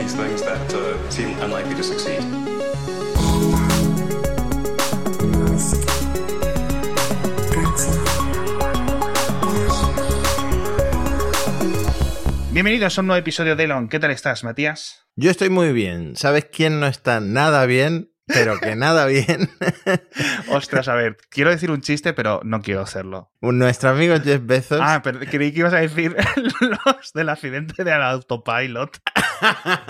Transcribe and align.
these 0.00 0.14
things 0.14 0.42
that 0.42 0.74
uh, 0.74 1.10
seem 1.10 1.38
unlikely 1.42 1.74
to 1.74 1.82
succeed. 1.82 2.20
Bienvenidos 12.52 12.98
a 12.98 13.00
un 13.00 13.06
nuevo 13.06 13.20
episodio 13.20 13.56
de 13.56 13.64
Elon. 13.64 13.88
¿Qué 13.88 13.98
tal 13.98 14.10
estás, 14.10 14.42
Matías? 14.42 15.06
Yo 15.16 15.30
estoy 15.30 15.50
muy 15.50 15.72
bien. 15.72 16.16
¿Sabes 16.16 16.46
quién 16.46 16.80
no 16.80 16.86
está 16.86 17.20
nada 17.20 17.66
bien? 17.66 18.10
Pero 18.32 18.58
que 18.60 18.76
nada 18.76 19.06
bien. 19.06 19.50
Ostras, 20.48 20.88
a 20.88 20.94
ver, 20.94 21.16
quiero 21.28 21.50
decir 21.50 21.70
un 21.70 21.80
chiste, 21.80 22.12
pero 22.12 22.40
no 22.44 22.60
quiero 22.62 22.80
hacerlo. 22.82 23.30
Nuestro 23.40 23.90
amigo 23.90 24.16
Jeff 24.22 24.40
Bezos. 24.44 24.80
Ah, 24.82 25.00
pero 25.02 25.18
creí 25.20 25.52
que 25.52 25.60
ibas 25.60 25.72
a 25.74 25.78
decir 25.80 26.14
los 26.60 27.12
del 27.14 27.28
accidente 27.28 27.84
del 27.84 28.02
autopilot. 28.02 28.98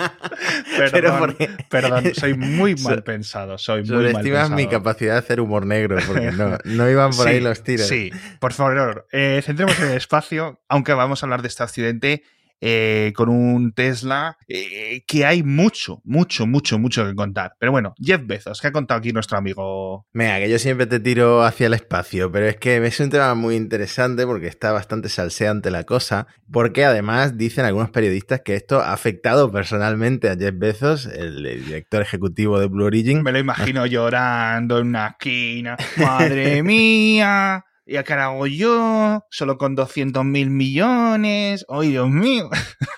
perdón, 0.77 0.91
Pero 0.93 1.19
porque- 1.19 1.49
perdón, 1.69 2.15
soy 2.15 2.35
muy 2.35 2.75
mal 2.77 2.97
So- 2.97 3.05
pensado. 3.05 3.59
Soy 3.59 3.83
muy 3.85 4.13
mal 4.13 4.23
pensado. 4.23 4.51
mi 4.51 4.67
capacidad 4.67 5.15
de 5.15 5.19
hacer 5.19 5.41
humor 5.41 5.67
negro, 5.67 5.99
porque 6.07 6.31
no, 6.33 6.59
no 6.65 6.91
iban 6.91 7.11
por 7.11 7.27
Sí, 7.27 7.35
ahí 7.35 7.41
los 7.41 7.63
tiros. 7.63 7.87
Sí, 7.87 8.11
por 8.39 8.53
favor, 8.53 9.07
eh, 9.13 9.41
centremos 9.45 9.79
en 9.81 9.91
el 9.91 9.97
espacio, 9.97 10.61
aunque 10.69 10.93
vamos 10.93 11.23
a 11.23 11.27
hablar 11.27 11.43
de 11.43 11.49
este 11.49 11.63
accidente 11.63 12.23
eh, 12.61 13.13
con 13.15 13.29
un 13.29 13.73
Tesla 13.73 14.37
eh, 14.47 15.03
que 15.07 15.25
hay 15.25 15.43
mucho, 15.43 16.01
mucho, 16.05 16.47
mucho, 16.47 16.79
mucho 16.79 17.07
que 17.07 17.15
contar. 17.15 17.53
Pero 17.59 17.73
bueno, 17.73 17.95
Jeff 17.99 18.23
Bezos, 18.25 18.61
¿qué 18.61 18.69
ha 18.69 18.73
contado 18.73 18.99
aquí 18.99 19.13
nuestro 19.13 19.39
amigo? 19.39 20.07
Venga, 20.13 20.39
que 20.39 20.51
yo 20.51 20.59
siempre 20.59 20.87
te 20.87 21.01
tiro 21.01 21.43
hacia 21.43 21.67
el 21.67 21.75
espacio, 21.75 22.31
pero 22.31 22.47
es 22.47 22.57
que 22.57 22.85
es 22.85 23.01
un 23.01 23.11
tema 23.11 23.35
muy 23.35 23.57
interesante 23.57 24.27
porque 24.27 24.47
está 24.47 24.73
bastante 24.73 25.09
salseante 25.09 25.71
la 25.71 25.85
cosa, 25.85 26.27
porque 26.51 26.85
además 26.85 27.37
dicen 27.37 27.65
algunos 27.65 27.91
periodistas 27.91 28.43
que 28.45 28.57
esto 28.57 28.81
ha 28.81 28.93
afectado 28.93 29.51
personalmente 29.51 30.29
a 30.29 30.37
Jeff 30.37 30.55
Bezos, 30.57 31.07
el, 31.07 31.47
el 31.47 31.65
director 31.65 32.03
ejecutivo 32.03 32.59
de 32.61 32.67
Blue 32.67 32.85
Origin. 32.85 33.23
Me 33.23 33.33
lo 33.33 33.39
imagino 33.39 33.87
llorando 33.87 34.79
en 34.79 34.89
una 34.89 35.09
esquina. 35.09 35.77
Madre 35.97 36.63
mía. 36.63 37.65
¿Y 37.91 37.97
a 37.97 38.05
qué 38.05 38.13
hago 38.13 38.47
yo? 38.47 39.27
Solo 39.31 39.59
con 39.59 39.75
200 39.75 40.25
mil 40.25 40.49
millones. 40.49 41.67
¡Ay, 41.69 41.89
Dios 41.89 42.09
mío! 42.09 42.49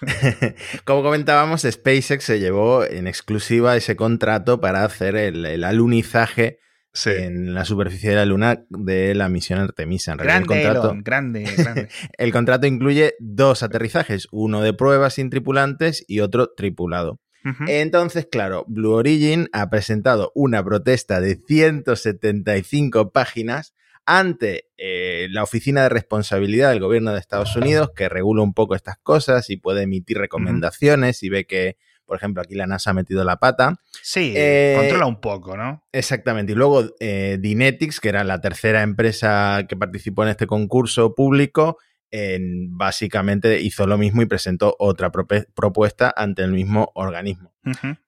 Como 0.84 1.02
comentábamos, 1.02 1.62
SpaceX 1.62 2.22
se 2.22 2.38
llevó 2.38 2.84
en 2.84 3.06
exclusiva 3.06 3.74
ese 3.74 3.96
contrato 3.96 4.60
para 4.60 4.84
hacer 4.84 5.16
el, 5.16 5.46
el 5.46 5.64
alunizaje 5.64 6.58
Sí. 6.92 7.08
en 7.08 7.54
la 7.54 7.64
superficie 7.64 8.10
de 8.10 8.16
la 8.16 8.26
Luna 8.26 8.64
de 8.68 9.14
la 9.14 9.30
misión 9.30 9.60
Artemisa. 9.60 10.12
En 10.12 10.18
realidad, 10.18 10.44
Grande, 10.46 10.60
el, 10.60 10.66
contrato, 10.66 10.90
Elon, 10.90 11.02
grande, 11.02 11.44
grande. 11.56 11.88
el 12.18 12.32
contrato 12.32 12.66
incluye 12.66 13.14
dos 13.18 13.62
aterrizajes, 13.62 14.28
uno 14.30 14.60
de 14.60 14.74
prueba 14.74 15.08
sin 15.08 15.30
tripulantes 15.30 16.04
y 16.06 16.20
otro 16.20 16.52
tripulado. 16.54 17.18
Entonces, 17.66 18.28
claro, 18.30 18.66
Blue 18.68 18.92
Origin 18.92 19.48
ha 19.52 19.70
presentado 19.70 20.32
una 20.34 20.62
protesta 20.62 21.22
de 21.22 21.40
175 21.48 23.10
páginas 23.10 23.72
ante 24.06 24.66
eh, 24.76 25.28
la 25.30 25.42
Oficina 25.42 25.82
de 25.82 25.88
Responsabilidad 25.88 26.70
del 26.70 26.80
Gobierno 26.80 27.12
de 27.12 27.20
Estados 27.20 27.54
Unidos, 27.56 27.90
que 27.94 28.08
regula 28.08 28.42
un 28.42 28.54
poco 28.54 28.74
estas 28.74 28.98
cosas 28.98 29.48
y 29.50 29.56
puede 29.56 29.82
emitir 29.82 30.18
recomendaciones 30.18 31.22
y 31.22 31.28
ve 31.28 31.46
que, 31.46 31.76
por 32.04 32.16
ejemplo, 32.16 32.42
aquí 32.42 32.54
la 32.54 32.66
NASA 32.66 32.90
ha 32.90 32.94
metido 32.94 33.24
la 33.24 33.36
pata. 33.36 33.76
Sí, 34.02 34.32
Eh, 34.36 34.74
controla 34.78 35.06
un 35.06 35.20
poco, 35.20 35.56
¿no? 35.56 35.84
Exactamente. 35.92 36.52
Y 36.52 36.54
luego 36.56 36.84
eh, 37.00 37.38
Dynetics, 37.40 38.00
que 38.00 38.08
era 38.08 38.24
la 38.24 38.40
tercera 38.40 38.82
empresa 38.82 39.64
que 39.68 39.76
participó 39.76 40.24
en 40.24 40.30
este 40.30 40.46
concurso 40.46 41.14
público, 41.14 41.78
en- 42.12 42.76
básicamente 42.78 43.60
hizo 43.60 43.86
lo 43.88 43.98
mismo 43.98 44.22
y 44.22 44.26
presentó 44.26 44.76
otra 44.78 45.10
propuesta 45.10 46.12
ante 46.16 46.42
el 46.42 46.52
mismo 46.52 46.92
organismo. 46.94 47.52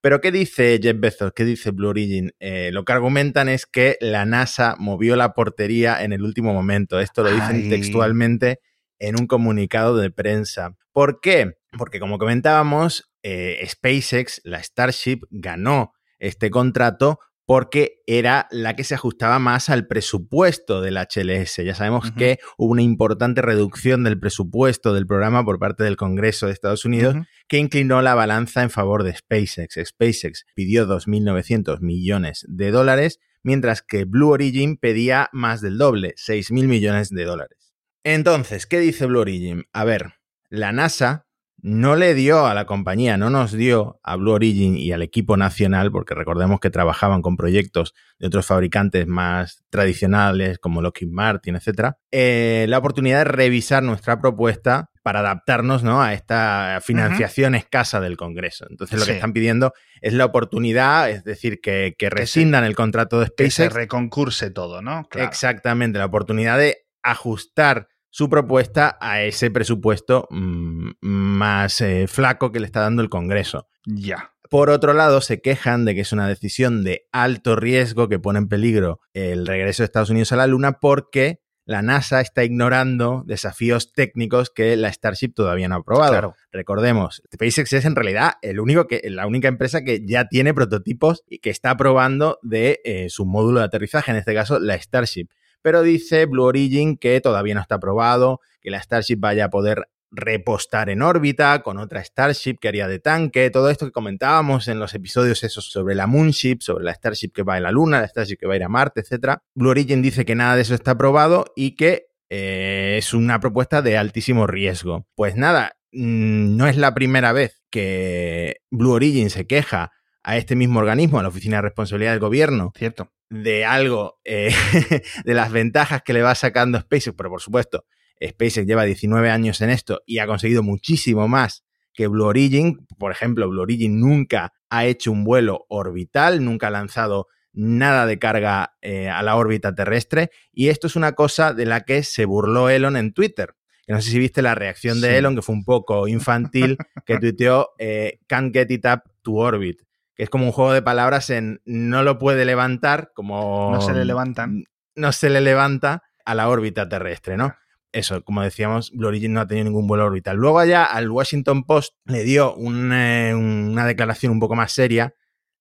Pero 0.00 0.20
¿qué 0.20 0.30
dice 0.32 0.78
Jeff 0.82 0.98
Bezos? 0.98 1.32
¿Qué 1.34 1.44
dice 1.44 1.70
Blue 1.70 1.88
Origin? 1.88 2.32
Eh, 2.38 2.70
lo 2.72 2.84
que 2.84 2.92
argumentan 2.92 3.48
es 3.48 3.66
que 3.66 3.96
la 4.00 4.24
NASA 4.26 4.76
movió 4.78 5.16
la 5.16 5.32
portería 5.32 6.02
en 6.04 6.12
el 6.12 6.22
último 6.22 6.52
momento. 6.52 7.00
Esto 7.00 7.22
lo 7.22 7.30
dicen 7.32 7.56
Ay. 7.64 7.68
textualmente 7.68 8.60
en 8.98 9.18
un 9.18 9.26
comunicado 9.26 9.96
de 9.96 10.10
prensa. 10.10 10.76
¿Por 10.92 11.20
qué? 11.20 11.54
Porque 11.78 11.98
como 12.00 12.18
comentábamos, 12.18 13.10
eh, 13.22 13.64
SpaceX, 13.66 14.40
la 14.44 14.62
Starship, 14.62 15.20
ganó 15.30 15.92
este 16.18 16.50
contrato 16.50 17.18
porque 17.46 18.02
era 18.06 18.48
la 18.50 18.74
que 18.74 18.84
se 18.84 18.94
ajustaba 18.94 19.38
más 19.38 19.68
al 19.68 19.86
presupuesto 19.86 20.80
del 20.80 20.96
HLS. 20.96 21.56
Ya 21.64 21.74
sabemos 21.74 22.10
que 22.12 22.38
hubo 22.56 22.72
una 22.72 22.82
importante 22.82 23.42
reducción 23.42 24.04
del 24.04 24.18
presupuesto 24.18 24.94
del 24.94 25.06
programa 25.06 25.44
por 25.44 25.58
parte 25.58 25.84
del 25.84 25.96
Congreso 25.96 26.46
de 26.46 26.52
Estados 26.52 26.84
Unidos 26.84 27.16
que 27.48 27.58
inclinó 27.58 28.02
la 28.02 28.14
balanza 28.14 28.62
en 28.62 28.70
favor 28.70 29.02
de 29.02 29.14
SpaceX. 29.14 29.78
SpaceX 29.84 30.46
pidió 30.54 30.86
2.900 30.86 31.80
millones 31.80 32.44
de 32.48 32.70
dólares, 32.70 33.20
mientras 33.42 33.82
que 33.82 34.04
Blue 34.04 34.30
Origin 34.30 34.76
pedía 34.76 35.28
más 35.32 35.60
del 35.60 35.76
doble, 35.76 36.14
6.000 36.16 36.66
millones 36.66 37.10
de 37.10 37.24
dólares. 37.24 37.74
Entonces, 38.04 38.66
¿qué 38.66 38.80
dice 38.80 39.06
Blue 39.06 39.20
Origin? 39.20 39.64
A 39.72 39.84
ver, 39.84 40.14
la 40.48 40.72
NASA 40.72 41.26
no 41.64 41.96
le 41.96 42.12
dio 42.12 42.44
a 42.44 42.52
la 42.52 42.66
compañía, 42.66 43.16
no 43.16 43.30
nos 43.30 43.50
dio 43.50 43.98
a 44.02 44.16
Blue 44.16 44.32
Origin 44.32 44.76
y 44.76 44.92
al 44.92 45.00
equipo 45.00 45.38
nacional, 45.38 45.90
porque 45.90 46.14
recordemos 46.14 46.60
que 46.60 46.68
trabajaban 46.68 47.22
con 47.22 47.38
proyectos 47.38 47.94
de 48.18 48.26
otros 48.26 48.44
fabricantes 48.44 49.06
más 49.06 49.64
tradicionales 49.70 50.58
como 50.58 50.82
Lockheed 50.82 51.08
Martin, 51.08 51.56
etc., 51.56 51.92
eh, 52.10 52.66
la 52.68 52.76
oportunidad 52.76 53.20
de 53.20 53.24
revisar 53.24 53.82
nuestra 53.82 54.20
propuesta 54.20 54.90
para 55.02 55.20
adaptarnos 55.20 55.82
¿no? 55.82 56.02
a 56.02 56.12
esta 56.12 56.80
financiación 56.82 57.54
escasa 57.54 57.98
del 57.98 58.18
Congreso. 58.18 58.66
Entonces 58.68 59.00
lo 59.00 59.06
que 59.06 59.12
están 59.12 59.32
pidiendo 59.32 59.72
es 60.02 60.12
la 60.12 60.26
oportunidad, 60.26 61.08
es 61.08 61.24
decir, 61.24 61.60
que, 61.62 61.94
que 61.98 62.10
rescindan 62.10 62.64
el 62.64 62.76
contrato 62.76 63.20
de 63.20 63.30
Que 63.34 63.50
se 63.50 63.64
SpaceX. 63.64 63.74
reconcurse 63.74 64.50
todo, 64.50 64.82
¿no? 64.82 65.04
Claro. 65.08 65.26
Exactamente, 65.26 65.98
la 65.98 66.04
oportunidad 66.04 66.58
de 66.58 66.84
ajustar 67.02 67.88
su 68.14 68.30
propuesta 68.30 68.96
a 69.00 69.22
ese 69.22 69.50
presupuesto 69.50 70.28
mm, 70.30 70.90
más 71.00 71.80
eh, 71.80 72.06
flaco 72.06 72.52
que 72.52 72.60
le 72.60 72.66
está 72.66 72.78
dando 72.78 73.02
el 73.02 73.08
Congreso. 73.08 73.66
Ya. 73.86 74.34
Por 74.48 74.70
otro 74.70 74.92
lado, 74.92 75.20
se 75.20 75.40
quejan 75.40 75.84
de 75.84 75.96
que 75.96 76.02
es 76.02 76.12
una 76.12 76.28
decisión 76.28 76.84
de 76.84 77.08
alto 77.10 77.56
riesgo 77.56 78.08
que 78.08 78.20
pone 78.20 78.38
en 78.38 78.46
peligro 78.46 79.00
el 79.14 79.48
regreso 79.48 79.82
de 79.82 79.86
Estados 79.86 80.10
Unidos 80.10 80.30
a 80.30 80.36
la 80.36 80.46
Luna 80.46 80.78
porque 80.80 81.40
la 81.64 81.82
NASA 81.82 82.20
está 82.20 82.44
ignorando 82.44 83.24
desafíos 83.26 83.92
técnicos 83.92 84.48
que 84.48 84.76
la 84.76 84.92
Starship 84.92 85.32
todavía 85.34 85.66
no 85.66 85.74
ha 85.74 85.78
aprobado. 85.78 86.12
Claro. 86.12 86.34
Recordemos, 86.52 87.20
SpaceX 87.34 87.72
es 87.72 87.84
en 87.84 87.96
realidad 87.96 88.34
el 88.42 88.60
único 88.60 88.86
que, 88.86 89.02
la 89.10 89.26
única 89.26 89.48
empresa 89.48 89.82
que 89.82 90.06
ya 90.06 90.28
tiene 90.28 90.54
prototipos 90.54 91.24
y 91.28 91.40
que 91.40 91.50
está 91.50 91.76
probando 91.76 92.38
de 92.42 92.80
eh, 92.84 93.08
su 93.10 93.26
módulo 93.26 93.58
de 93.58 93.66
aterrizaje, 93.66 94.12
en 94.12 94.18
este 94.18 94.34
caso 94.34 94.60
la 94.60 94.80
Starship. 94.80 95.26
Pero 95.64 95.82
dice 95.82 96.26
Blue 96.26 96.44
Origin 96.44 96.98
que 96.98 97.22
todavía 97.22 97.54
no 97.54 97.62
está 97.62 97.76
aprobado, 97.76 98.42
que 98.60 98.70
la 98.70 98.82
Starship 98.82 99.16
vaya 99.18 99.46
a 99.46 99.50
poder 99.50 99.88
repostar 100.10 100.90
en 100.90 101.00
órbita 101.00 101.62
con 101.62 101.78
otra 101.78 102.04
Starship 102.04 102.58
que 102.60 102.68
haría 102.68 102.86
de 102.86 102.98
tanque, 102.98 103.48
todo 103.48 103.70
esto 103.70 103.86
que 103.86 103.92
comentábamos 103.92 104.68
en 104.68 104.78
los 104.78 104.92
episodios 104.92 105.42
esos 105.42 105.70
sobre 105.70 105.94
la 105.94 106.06
Moonship, 106.06 106.58
sobre 106.60 106.84
la 106.84 106.92
Starship 106.92 107.30
que 107.30 107.42
va 107.42 107.54
a 107.54 107.60
la 107.60 107.70
Luna, 107.70 108.02
la 108.02 108.08
Starship 108.08 108.36
que 108.36 108.46
va 108.46 108.52
a 108.52 108.56
ir 108.56 108.62
a 108.64 108.68
Marte, 108.68 109.00
etc. 109.00 109.38
Blue 109.54 109.70
Origin 109.70 110.02
dice 110.02 110.26
que 110.26 110.34
nada 110.34 110.54
de 110.54 110.60
eso 110.60 110.74
está 110.74 110.90
aprobado 110.90 111.46
y 111.56 111.76
que 111.76 112.08
eh, 112.28 112.96
es 112.98 113.14
una 113.14 113.40
propuesta 113.40 113.80
de 113.80 113.96
altísimo 113.96 114.46
riesgo. 114.46 115.06
Pues 115.14 115.34
nada, 115.34 115.78
mm, 115.92 116.58
no 116.58 116.66
es 116.66 116.76
la 116.76 116.92
primera 116.92 117.32
vez 117.32 117.62
que 117.70 118.58
Blue 118.70 118.92
Origin 118.92 119.30
se 119.30 119.46
queja 119.46 119.92
a 120.24 120.36
este 120.36 120.56
mismo 120.56 120.80
organismo, 120.80 121.18
a 121.18 121.22
la 121.22 121.28
Oficina 121.28 121.56
de 121.58 121.62
Responsabilidad 121.62 122.12
del 122.12 122.20
Gobierno, 122.20 122.72
Cierto. 122.76 123.12
de 123.30 123.64
algo, 123.64 124.18
eh, 124.24 124.52
de 125.24 125.34
las 125.34 125.52
ventajas 125.52 126.02
que 126.02 126.12
le 126.14 126.22
va 126.22 126.34
sacando 126.34 126.80
SpaceX, 126.80 127.14
pero 127.16 127.30
por 127.30 127.40
supuesto, 127.42 127.84
SpaceX 128.22 128.66
lleva 128.66 128.84
19 128.84 129.30
años 129.30 129.60
en 129.60 129.70
esto 129.70 130.00
y 130.06 130.18
ha 130.18 130.26
conseguido 130.26 130.62
muchísimo 130.62 131.28
más 131.28 131.62
que 131.92 132.06
Blue 132.08 132.24
Origin. 132.24 132.86
Por 132.98 133.12
ejemplo, 133.12 133.48
Blue 133.48 133.62
Origin 133.62 134.00
nunca 134.00 134.52
ha 134.70 134.84
hecho 134.86 135.12
un 135.12 135.24
vuelo 135.24 135.66
orbital, 135.68 136.44
nunca 136.44 136.68
ha 136.68 136.70
lanzado 136.70 137.26
nada 137.52 138.06
de 138.06 138.18
carga 138.18 138.74
eh, 138.82 139.08
a 139.08 139.22
la 139.22 139.36
órbita 139.36 139.74
terrestre 139.74 140.30
y 140.52 140.68
esto 140.70 140.88
es 140.88 140.96
una 140.96 141.12
cosa 141.12 141.52
de 141.54 141.66
la 141.66 141.82
que 141.82 142.02
se 142.02 142.24
burló 142.24 142.68
Elon 142.68 142.96
en 142.96 143.12
Twitter. 143.12 143.54
Que 143.86 143.92
no 143.92 144.00
sé 144.00 144.10
si 144.10 144.18
viste 144.18 144.40
la 144.42 144.54
reacción 144.54 145.00
de 145.02 145.10
Sí. 145.10 145.14
Elon, 145.16 145.36
que 145.36 145.42
fue 145.42 145.54
un 145.54 145.64
poco 145.64 146.08
infantil, 146.08 146.78
que 147.04 147.18
tuiteó 147.18 147.68
eh, 147.78 148.18
Can't 148.26 148.52
get 148.54 148.70
it 148.70 148.86
up 148.86 149.02
to 149.22 149.34
orbit, 149.34 149.82
que 150.14 150.24
es 150.24 150.30
como 150.30 150.46
un 150.46 150.52
juego 150.52 150.72
de 150.72 150.82
palabras 150.82 151.30
en 151.30 151.60
no 151.64 152.02
lo 152.02 152.18
puede 152.18 152.44
levantar, 152.44 153.10
como... 153.14 153.72
No 153.72 153.80
se 153.80 153.92
le 153.92 154.04
levantan. 154.04 154.64
No 154.94 155.12
se 155.12 155.30
le 155.30 155.40
levanta 155.40 156.02
a 156.24 156.34
la 156.34 156.48
órbita 156.48 156.88
terrestre, 156.88 157.36
¿no? 157.36 157.54
Eso, 157.92 158.24
como 158.24 158.42
decíamos, 158.42 158.90
Blue 158.92 159.08
Origin 159.08 159.32
no 159.32 159.40
ha 159.40 159.46
tenido 159.46 159.66
ningún 159.66 159.86
vuelo 159.86 160.04
orbital. 160.04 160.36
Luego 160.36 160.58
allá 160.58 160.84
al 160.84 161.10
Washington 161.10 161.64
Post 161.64 161.94
le 162.06 162.24
dio 162.24 162.54
un, 162.54 162.92
eh, 162.92 163.34
una 163.34 163.86
declaración 163.86 164.32
un 164.32 164.40
poco 164.40 164.56
más 164.56 164.72
seria, 164.72 165.14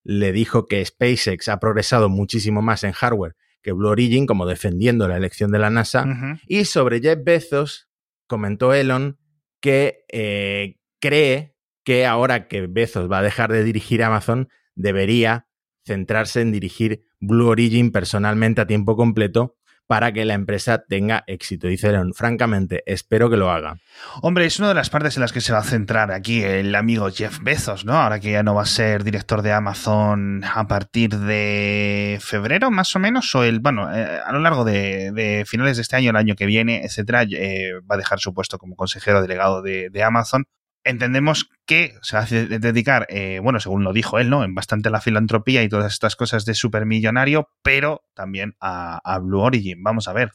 le 0.03 0.31
dijo 0.31 0.65
que 0.65 0.83
SpaceX 0.83 1.47
ha 1.47 1.59
progresado 1.59 2.09
muchísimo 2.09 2.61
más 2.61 2.83
en 2.83 2.91
hardware 2.91 3.35
que 3.63 3.71
Blue 3.71 3.89
Origin, 3.89 4.27
como 4.27 4.45
defendiendo 4.45 5.07
la 5.07 5.17
elección 5.17 5.51
de 5.51 5.59
la 5.59 5.69
NASA. 5.69 6.05
Y 6.45 6.65
sobre 6.65 6.99
Jeff 6.99 7.19
Bezos, 7.23 7.87
comentó 8.27 8.73
Elon 8.73 9.17
que 9.61 10.03
eh, 10.11 10.75
cree 10.99 11.52
que 11.83 12.05
ahora 12.05 12.47
que 12.47 12.67
Bezos 12.67 13.11
va 13.11 13.19
a 13.19 13.23
dejar 13.23 13.51
de 13.51 13.63
dirigir 13.63 14.03
Amazon, 14.03 14.49
debería 14.75 15.47
centrarse 15.85 16.41
en 16.41 16.51
dirigir 16.51 17.03
Blue 17.19 17.47
Origin 17.47 17.91
personalmente 17.91 18.61
a 18.61 18.67
tiempo 18.67 18.95
completo 18.95 19.55
para 19.85 20.13
que 20.13 20.25
la 20.25 20.33
empresa 20.33 20.83
tenga 20.87 21.23
éxito. 21.27 21.67
Dijeron, 21.67 22.13
francamente, 22.13 22.83
espero 22.85 23.29
que 23.29 23.37
lo 23.37 23.51
haga. 23.51 23.77
Hombre, 24.21 24.45
es 24.45 24.57
una 24.59 24.69
de 24.69 24.73
las 24.73 24.89
partes 24.89 25.17
en 25.17 25.21
las 25.21 25.33
que 25.33 25.41
se 25.41 25.51
va 25.51 25.59
a 25.59 25.63
centrar 25.63 26.11
aquí 26.11 26.41
el 26.41 26.73
amigo 26.73 27.09
Jeff 27.11 27.39
Bezos, 27.41 27.83
¿no? 27.85 27.93
Ahora 27.93 28.19
que 28.19 28.31
ya 28.31 28.43
no 28.43 28.55
va 28.55 28.63
a 28.63 28.65
ser 28.65 29.03
director 29.03 29.41
de 29.41 29.51
Amazon 29.51 30.43
a 30.43 30.67
partir 30.67 31.15
de 31.17 32.17
febrero, 32.21 32.71
más 32.71 32.95
o 32.95 32.99
menos, 32.99 33.35
o 33.35 33.43
el, 33.43 33.59
bueno, 33.59 33.93
eh, 33.93 34.19
a 34.25 34.31
lo 34.31 34.39
largo 34.39 34.63
de, 34.63 35.43
finales 35.45 35.75
de 35.75 35.81
este 35.81 35.97
año, 35.97 36.11
el 36.11 36.15
año 36.15 36.35
que 36.35 36.45
viene, 36.45 36.85
etcétera, 36.85 37.23
eh, 37.29 37.73
va 37.89 37.95
a 37.95 37.97
dejar 37.97 38.19
su 38.19 38.33
puesto 38.33 38.57
como 38.57 38.75
consejero 38.75 39.21
delegado 39.21 39.61
de, 39.61 39.89
de 39.89 40.03
Amazon 40.03 40.45
entendemos 40.83 41.49
que 41.65 41.95
se 42.01 42.17
a 42.17 42.25
dedicar, 42.25 43.05
eh, 43.09 43.39
bueno, 43.41 43.59
según 43.59 43.83
lo 43.83 43.93
dijo 43.93 44.19
él, 44.19 44.29
¿no? 44.29 44.43
En 44.43 44.55
bastante 44.55 44.89
la 44.89 45.01
filantropía 45.01 45.63
y 45.63 45.69
todas 45.69 45.93
estas 45.93 46.15
cosas 46.15 46.45
de 46.45 46.53
supermillonario, 46.53 47.49
pero 47.61 48.03
también 48.13 48.55
a, 48.59 49.19
Blue 49.19 49.41
Origin. 49.41 49.81
Vamos 49.83 50.07
a 50.07 50.13
ver. 50.13 50.31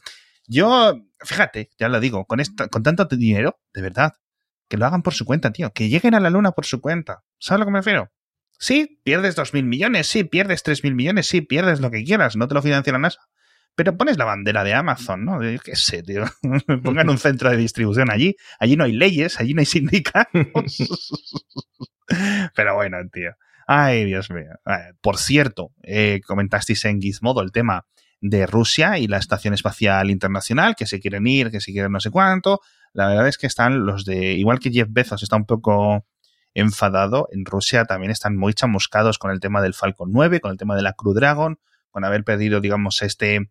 Yo, 0.47 0.99
fíjate, 1.19 1.69
ya 1.77 1.89
lo 1.89 1.99
digo, 1.99 2.25
con, 2.25 2.41
con 2.71 2.83
tanto 2.83 3.05
dinero, 3.05 3.59
de 3.73 3.81
verdad, 3.81 4.13
que 4.67 4.77
lo 4.77 4.85
hagan 4.85 5.03
por 5.03 5.13
su 5.13 5.25
cuenta, 5.25 5.51
tío. 5.51 5.71
Que 5.71 5.89
lleguen 5.89 6.15
a 6.15 6.19
la 6.19 6.29
luna 6.29 6.51
por 6.51 6.65
su 6.65 6.81
cuenta. 6.81 7.23
¿Sabes 7.39 7.57
a 7.57 7.59
lo 7.59 7.65
que 7.65 7.71
me 7.71 7.79
refiero? 7.79 8.11
Sí, 8.57 8.99
pierdes 9.03 9.35
dos 9.35 9.53
mil 9.53 9.65
millones, 9.65 10.07
sí, 10.07 10.23
pierdes 10.23 10.63
tres 10.63 10.83
mil 10.83 10.95
millones, 10.95 11.27
sí, 11.27 11.41
pierdes 11.41 11.79
lo 11.79 11.91
que 11.91 12.03
quieras, 12.03 12.35
no 12.35 12.47
te 12.47 12.55
lo 12.55 12.61
financia 12.61 12.91
la 12.91 12.99
NASA 12.99 13.21
pero 13.75 13.97
pones 13.97 14.17
la 14.17 14.25
bandera 14.25 14.63
de 14.63 14.73
Amazon, 14.73 15.25
¿no? 15.25 15.41
Yo 15.43 15.57
sé, 15.73 16.03
tío. 16.03 16.25
Pongan 16.83 17.09
un 17.09 17.17
centro 17.17 17.49
de 17.49 17.57
distribución 17.57 18.11
allí. 18.11 18.35
Allí 18.59 18.75
no 18.75 18.83
hay 18.83 18.93
leyes, 18.93 19.39
allí 19.39 19.53
no 19.53 19.61
hay 19.61 19.65
sindicatos. 19.65 20.77
pero 22.55 22.75
bueno, 22.75 22.97
tío. 23.11 23.31
Ay, 23.67 24.05
Dios 24.05 24.31
mío. 24.31 24.51
Por 25.01 25.17
cierto, 25.17 25.71
eh, 25.83 26.21
comentasteis 26.25 26.83
en 26.85 26.99
Gizmodo 26.99 27.41
el 27.41 27.51
tema 27.51 27.85
de 28.21 28.47
Rusia 28.47 28.97
y 28.97 29.07
la 29.07 29.17
Estación 29.17 29.53
Espacial 29.53 30.09
Internacional, 30.09 30.75
que 30.75 30.85
se 30.85 30.99
quieren 30.99 31.27
ir, 31.27 31.51
que 31.51 31.61
se 31.61 31.71
quieren 31.71 31.91
no 31.91 31.99
sé 31.99 32.11
cuánto. 32.11 32.61
La 32.93 33.07
verdad 33.07 33.27
es 33.27 33.37
que 33.37 33.47
están 33.47 33.85
los 33.85 34.05
de, 34.05 34.33
igual 34.33 34.59
que 34.59 34.71
Jeff 34.71 34.87
Bezos 34.89 35.23
está 35.23 35.35
un 35.35 35.45
poco 35.45 36.05
enfadado, 36.53 37.27
en 37.31 37.45
Rusia 37.45 37.85
también 37.85 38.11
están 38.11 38.35
muy 38.35 38.53
chamuscados 38.53 39.19
con 39.19 39.31
el 39.31 39.39
tema 39.39 39.61
del 39.61 39.73
Falcon 39.73 40.09
9, 40.11 40.39
con 40.39 40.51
el 40.51 40.57
tema 40.57 40.75
de 40.75 40.81
la 40.81 40.93
Crew 40.93 41.13
Dragon, 41.13 41.59
con 41.91 42.05
haber 42.05 42.23
perdido, 42.23 42.61
digamos, 42.61 43.01
este, 43.01 43.49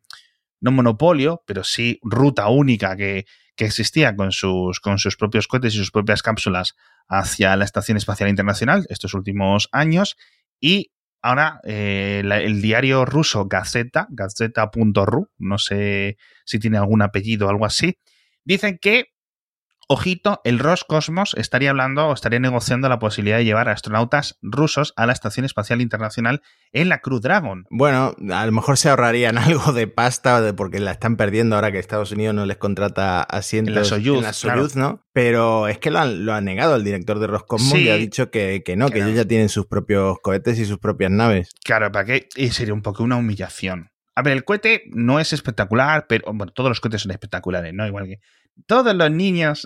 no 0.61 0.73
monopolio, 0.73 1.43
pero 1.47 1.65
sí 1.65 1.99
ruta 2.03 2.49
única 2.49 2.97
que, 2.97 3.25
existía 3.57 4.15
con 4.15 4.31
sus, 4.31 4.79
con 4.79 4.99
sus 4.99 5.17
propios 5.17 5.49
cohetes 5.49 5.75
y 5.75 5.79
sus 5.79 5.91
propias 5.91 6.23
cápsulas 6.23 6.77
hacia 7.09 7.57
la 7.57 7.65
Estación 7.65 7.97
Espacial 7.97 8.29
Internacional 8.29 8.87
estos 8.89 9.15
últimos 9.15 9.69
años. 9.73 10.17
Y 10.61 10.93
ahora 11.23 11.61
eh, 11.65 12.23
el 12.25 12.63
diario 12.63 13.05
ruso 13.05 13.47
Gazeta, 13.47 14.07
gazeta.ru, 14.11 15.31
no 15.39 15.59
sé 15.59 16.19
si 16.45 16.61
tiene 16.61 16.79
algún 16.79 17.03
apellido 17.03 17.49
o 17.49 17.51
algo 17.51 17.67
así, 17.67 17.99
dicen 18.45 18.79
que 18.81 19.07
Ojito, 19.91 20.43
el 20.45 20.59
Roscosmos 20.59 21.35
estaría 21.39 21.71
hablando 21.71 22.09
o 22.09 22.13
estaría 22.13 22.39
negociando 22.39 22.91
la 22.91 22.99
posibilidad 22.99 23.39
de 23.39 23.47
llevar 23.47 23.71
a 23.71 23.73
astronautas 23.73 24.39
rusos 24.43 24.93
a 24.97 25.07
la 25.07 25.15
Estación 25.15 25.47
Espacial 25.47 25.81
Internacional 25.81 26.43
en 26.73 26.91
la 26.91 26.99
Crew 27.01 27.21
Dragon. 27.21 27.65
Bueno, 27.71 28.15
a 28.31 28.45
lo 28.45 28.53
mejor 28.53 28.77
se 28.77 28.91
ahorrarían 28.91 29.39
algo 29.39 29.73
de 29.73 29.87
pasta 29.87 30.55
porque 30.55 30.79
la 30.79 30.91
están 30.91 31.17
perdiendo 31.17 31.57
ahora 31.57 31.73
que 31.73 31.79
Estados 31.79 32.13
Unidos 32.13 32.35
no 32.35 32.45
les 32.45 32.59
contrata 32.59 33.23
asientos 33.23 33.75
en 33.75 33.81
la 33.81 33.85
Soyuz, 33.85 34.19
en 34.19 34.25
la 34.25 34.33
Soyuz 34.35 34.77
¿no? 34.77 35.07
Pero 35.15 35.69
es 35.69 35.79
que 35.79 35.91
lo, 35.91 36.01
han, 36.01 36.27
lo 36.27 36.35
ha 36.35 36.43
negado 36.43 36.77
el 36.77 36.85
director 36.85 37.19
de 37.19 37.27
Roscosmos 37.27 37.79
y 37.79 37.89
ha 37.89 37.97
dicho 37.97 38.31
que, 38.31 38.63
no, 38.77 38.91
que, 38.91 38.99
ellos 38.99 39.15
ya 39.15 39.25
tienen 39.25 39.49
sus 39.49 39.65
propios 39.65 40.19
cohetes 40.23 40.59
y 40.59 40.67
sus 40.67 40.79
propias 40.79 41.11
naves. 41.11 41.55
Claro, 41.65 41.91
¿para 41.91 42.05
qué? 42.05 42.29
Y 42.37 42.51
sería 42.51 42.75
un 42.75 42.83
poco 42.83 43.05
una 43.05 43.17
humillación. 43.17 43.91
A 44.19 44.23
ver, 44.23 44.33
el 44.33 44.45
cohete 44.45 44.83
no 44.91 45.21
es 45.21 45.33
espectacular, 45.33 46.07
pero 46.09 46.33
bueno, 46.33 46.53
todos 46.53 46.69
los 46.69 46.81
cohetes 46.81 47.03
son 47.03 47.13
espectaculares, 47.13 47.73
¿no? 47.73 47.87
Igual 47.87 48.07
que 48.07 48.19
todos 48.67 48.93
los 48.93 49.13
niños 49.13 49.65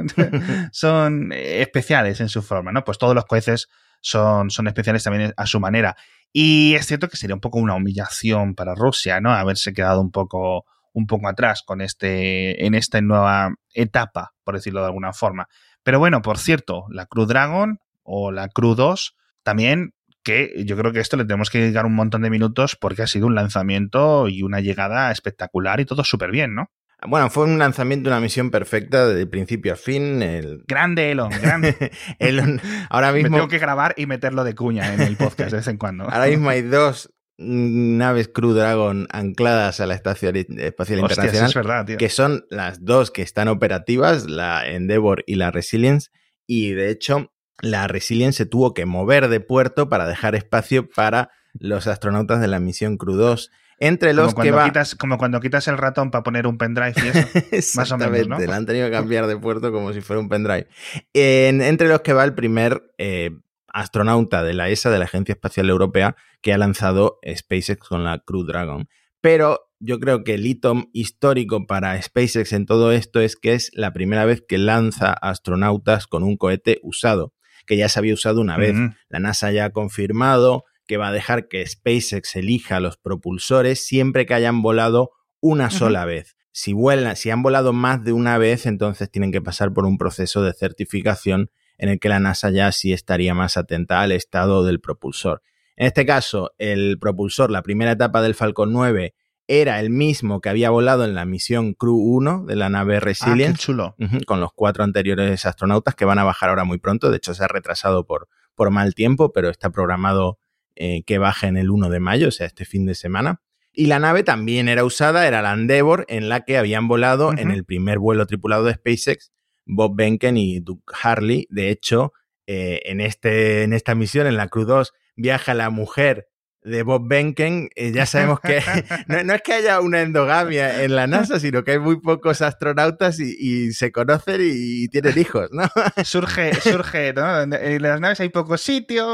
son 0.72 1.30
especiales 1.32 2.20
en 2.20 2.28
su 2.28 2.42
forma, 2.42 2.72
¿no? 2.72 2.82
Pues 2.82 2.98
todos 2.98 3.14
los 3.14 3.26
cohetes 3.26 3.68
son, 4.00 4.50
son 4.50 4.66
especiales 4.66 5.04
también 5.04 5.32
a 5.36 5.46
su 5.46 5.60
manera. 5.60 5.96
Y 6.32 6.74
es 6.74 6.84
cierto 6.86 7.08
que 7.08 7.16
sería 7.16 7.36
un 7.36 7.40
poco 7.40 7.60
una 7.60 7.76
humillación 7.76 8.56
para 8.56 8.74
Rusia, 8.74 9.20
¿no? 9.20 9.32
Haberse 9.32 9.72
quedado 9.72 10.00
un 10.00 10.10
poco, 10.10 10.64
un 10.92 11.06
poco 11.06 11.28
atrás 11.28 11.62
con 11.64 11.80
este, 11.80 12.66
en 12.66 12.74
esta 12.74 13.00
nueva 13.00 13.54
etapa, 13.72 14.34
por 14.42 14.56
decirlo 14.56 14.80
de 14.80 14.86
alguna 14.86 15.12
forma. 15.12 15.46
Pero 15.84 16.00
bueno, 16.00 16.22
por 16.22 16.38
cierto, 16.38 16.86
la 16.90 17.06
Crew 17.06 17.26
Dragon 17.26 17.78
o 18.02 18.32
la 18.32 18.48
Crew 18.48 18.74
2 18.74 19.14
también 19.44 19.94
que 20.26 20.64
yo 20.66 20.76
creo 20.76 20.92
que 20.92 20.98
esto 20.98 21.16
le 21.16 21.24
tenemos 21.24 21.50
que 21.50 21.60
dedicar 21.60 21.86
un 21.86 21.94
montón 21.94 22.22
de 22.22 22.30
minutos 22.30 22.74
porque 22.74 23.02
ha 23.02 23.06
sido 23.06 23.28
un 23.28 23.36
lanzamiento 23.36 24.28
y 24.28 24.42
una 24.42 24.60
llegada 24.60 25.12
espectacular 25.12 25.78
y 25.78 25.84
todo 25.84 26.02
súper 26.02 26.32
bien, 26.32 26.56
¿no? 26.56 26.72
Bueno, 27.06 27.30
fue 27.30 27.44
un 27.44 27.60
lanzamiento, 27.60 28.10
una 28.10 28.18
misión 28.18 28.50
perfecta 28.50 29.06
de 29.06 29.24
principio 29.28 29.74
a 29.74 29.76
fin. 29.76 30.22
El... 30.22 30.64
Grande 30.66 31.12
Elon, 31.12 31.30
grande. 31.30 31.92
Elon, 32.18 32.60
ahora 32.90 33.12
mismo. 33.12 33.30
Me 33.30 33.36
tengo 33.36 33.48
que 33.48 33.60
grabar 33.60 33.94
y 33.96 34.06
meterlo 34.06 34.42
de 34.42 34.56
cuña 34.56 34.92
en 34.92 35.00
el 35.00 35.16
podcast 35.16 35.52
de 35.52 35.58
vez 35.58 35.68
en 35.68 35.76
cuando. 35.76 36.10
Ahora 36.10 36.26
mismo 36.26 36.48
hay 36.50 36.62
dos 36.62 37.14
naves 37.38 38.28
Crew 38.28 38.52
Dragon 38.52 39.06
ancladas 39.10 39.78
a 39.78 39.86
la 39.86 39.94
Estación 39.94 40.36
Espacial 40.58 41.00
Internacional. 41.00 41.50
es 41.50 41.54
verdad, 41.54 41.86
tío. 41.86 41.98
Que 41.98 42.08
son 42.08 42.46
las 42.50 42.84
dos 42.84 43.12
que 43.12 43.22
están 43.22 43.46
operativas, 43.46 44.28
la 44.28 44.66
Endeavour 44.66 45.22
y 45.28 45.36
la 45.36 45.52
Resilience. 45.52 46.08
Y 46.48 46.72
de 46.72 46.90
hecho, 46.90 47.30
la 47.60 47.88
Resilience 47.88 48.38
se 48.38 48.46
tuvo 48.46 48.74
que 48.74 48.86
mover 48.86 49.28
de 49.28 49.40
puerto 49.40 49.88
para 49.88 50.06
dejar 50.06 50.34
espacio 50.34 50.88
para 50.88 51.30
los 51.58 51.86
astronautas 51.86 52.40
de 52.40 52.48
la 52.48 52.60
misión 52.60 52.96
Crew 52.98 53.16
2. 53.16 53.50
Entre 53.78 54.14
los 54.14 54.32
como 54.32 54.42
que 54.42 54.50
va... 54.50 54.64
quitas, 54.64 54.94
como 54.94 55.18
cuando 55.18 55.40
quitas 55.40 55.68
el 55.68 55.76
ratón 55.76 56.10
para 56.10 56.22
poner 56.22 56.46
un 56.46 56.56
pendrive 56.56 56.94
y 56.96 57.58
eso. 57.58 57.78
más 57.78 57.92
o 57.92 57.98
menos, 57.98 58.28
¿no? 58.28 58.38
la 58.38 58.56
han 58.56 58.66
tenido 58.66 58.86
que 58.86 58.92
cambiar 58.92 59.26
de 59.26 59.36
puerto 59.36 59.70
como 59.70 59.92
si 59.92 60.00
fuera 60.00 60.20
un 60.20 60.28
pendrive. 60.28 60.68
entre 61.12 61.88
los 61.88 62.00
que 62.00 62.14
va 62.14 62.24
el 62.24 62.34
primer 62.34 62.94
eh, 62.96 63.32
astronauta 63.68 64.42
de 64.42 64.54
la 64.54 64.70
ESA, 64.70 64.90
de 64.90 64.98
la 64.98 65.04
Agencia 65.04 65.34
Espacial 65.34 65.68
Europea, 65.68 66.16
que 66.40 66.54
ha 66.54 66.58
lanzado 66.58 67.18
SpaceX 67.26 67.86
con 67.86 68.04
la 68.04 68.18
Crew 68.20 68.44
Dragon. 68.44 68.88
Pero 69.20 69.66
yo 69.78 70.00
creo 70.00 70.24
que 70.24 70.34
el 70.34 70.46
hito 70.46 70.88
histórico 70.92 71.66
para 71.66 72.00
SpaceX 72.00 72.52
en 72.52 72.64
todo 72.64 72.92
esto 72.92 73.20
es 73.20 73.36
que 73.36 73.52
es 73.52 73.70
la 73.74 73.92
primera 73.92 74.24
vez 74.24 74.42
que 74.46 74.56
lanza 74.56 75.12
astronautas 75.12 76.06
con 76.06 76.22
un 76.22 76.36
cohete 76.36 76.80
usado, 76.82 77.34
que 77.66 77.76
ya 77.76 77.88
se 77.88 77.98
había 77.98 78.14
usado 78.14 78.40
una 78.40 78.56
vez. 78.56 78.74
La 79.08 79.18
NASA 79.18 79.50
ya 79.52 79.66
ha 79.66 79.70
confirmado 79.70 80.64
que 80.86 80.96
va 80.96 81.08
a 81.08 81.12
dejar 81.12 81.48
que 81.48 81.66
SpaceX 81.66 82.36
elija 82.36 82.80
los 82.80 82.96
propulsores 82.96 83.84
siempre 83.84 84.24
que 84.24 84.34
hayan 84.34 84.62
volado 84.62 85.10
una 85.40 85.70
sola 85.70 86.04
vez. 86.04 86.36
Si, 86.52 86.72
vuelan, 86.72 87.16
si 87.16 87.30
han 87.30 87.42
volado 87.42 87.72
más 87.72 88.02
de 88.04 88.12
una 88.12 88.38
vez, 88.38 88.64
entonces 88.66 89.10
tienen 89.10 89.32
que 89.32 89.42
pasar 89.42 89.72
por 89.72 89.84
un 89.84 89.98
proceso 89.98 90.42
de 90.42 90.54
certificación 90.54 91.50
en 91.76 91.90
el 91.90 91.98
que 92.00 92.08
la 92.08 92.20
NASA 92.20 92.50
ya 92.50 92.72
sí 92.72 92.92
estaría 92.92 93.34
más 93.34 93.56
atenta 93.56 94.00
al 94.00 94.12
estado 94.12 94.64
del 94.64 94.80
propulsor. 94.80 95.42
En 95.76 95.86
este 95.86 96.06
caso, 96.06 96.52
el 96.56 96.98
propulsor, 96.98 97.50
la 97.50 97.62
primera 97.62 97.92
etapa 97.92 98.22
del 98.22 98.34
Falcon 98.34 98.72
9, 98.72 99.14
era 99.48 99.80
el 99.80 99.90
mismo 99.90 100.40
que 100.40 100.48
había 100.48 100.70
volado 100.70 101.04
en 101.04 101.14
la 101.14 101.24
misión 101.24 101.74
Crew 101.74 101.96
1 101.96 102.44
de 102.46 102.56
la 102.56 102.68
nave 102.68 103.00
Resilience. 103.00 103.54
Ah, 103.54 103.58
chulo. 103.58 103.96
con 104.26 104.40
los 104.40 104.52
cuatro 104.52 104.84
anteriores 104.84 105.46
astronautas 105.46 105.94
que 105.94 106.04
van 106.04 106.18
a 106.18 106.24
bajar 106.24 106.50
ahora 106.50 106.64
muy 106.64 106.78
pronto. 106.78 107.10
De 107.10 107.18
hecho, 107.18 107.34
se 107.34 107.44
ha 107.44 107.48
retrasado 107.48 108.06
por, 108.06 108.28
por 108.54 108.70
mal 108.70 108.94
tiempo, 108.94 109.32
pero 109.32 109.48
está 109.48 109.70
programado 109.70 110.38
eh, 110.74 111.02
que 111.04 111.18
baje 111.18 111.46
en 111.46 111.56
el 111.56 111.70
1 111.70 111.88
de 111.90 112.00
mayo, 112.00 112.28
o 112.28 112.32
sea, 112.32 112.46
este 112.46 112.64
fin 112.64 112.86
de 112.86 112.94
semana. 112.94 113.40
Y 113.72 113.86
la 113.86 113.98
nave 113.98 114.22
también 114.22 114.68
era 114.68 114.84
usada, 114.84 115.26
era 115.26 115.42
la 115.42 115.52
Endeavour, 115.52 116.06
en 116.08 116.28
la 116.28 116.44
que 116.44 116.56
habían 116.56 116.88
volado 116.88 117.32
en 117.32 117.50
el 117.50 117.64
primer 117.64 117.98
vuelo 117.98 118.26
tripulado 118.26 118.64
de 118.64 118.74
SpaceX 118.74 119.32
Bob 119.66 119.96
Benken 119.96 120.36
y 120.36 120.60
Doug 120.60 120.82
Harley. 121.02 121.46
De 121.50 121.70
hecho, 121.70 122.12
eh, 122.46 122.80
en, 122.84 123.00
este, 123.00 123.64
en 123.64 123.72
esta 123.72 123.94
misión, 123.94 124.26
en 124.26 124.36
la 124.36 124.48
Crew 124.48 124.64
2, 124.64 124.94
viaja 125.16 125.52
la 125.52 125.68
mujer 125.70 126.28
de 126.66 126.82
Bob 126.82 127.06
Benken, 127.06 127.70
eh, 127.76 127.92
ya 127.92 128.06
sabemos 128.06 128.40
que 128.40 128.60
no, 129.06 129.34
es 129.34 129.42
que 129.42 129.52
haya 129.52 129.80
una 129.80 130.02
endogamia 130.02 130.82
en 130.82 130.96
la 130.96 131.06
NASA, 131.06 131.38
sino 131.40 131.62
que 131.62 131.72
hay 131.72 131.78
muy 131.78 132.00
pocos 132.00 132.42
astronautas 132.42 133.20
y, 133.20 133.72
se 133.72 133.92
conocen 133.92 134.40
y, 134.42 134.88
tienen 134.88 135.16
hijos, 135.16 135.48
¿no? 135.52 135.62
Surge, 136.04 136.54
surge, 136.60 137.12
¿no? 137.12 137.42
En 137.42 137.82
las 137.82 138.00
naves 138.00 138.20
hay 138.20 138.30
pocos 138.30 138.60
sitios, 138.60 139.06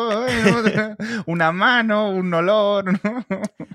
una 1.26 1.52
mano, 1.52 2.10
un 2.10 2.32
olor, 2.32 2.92
¿no? 2.92 3.26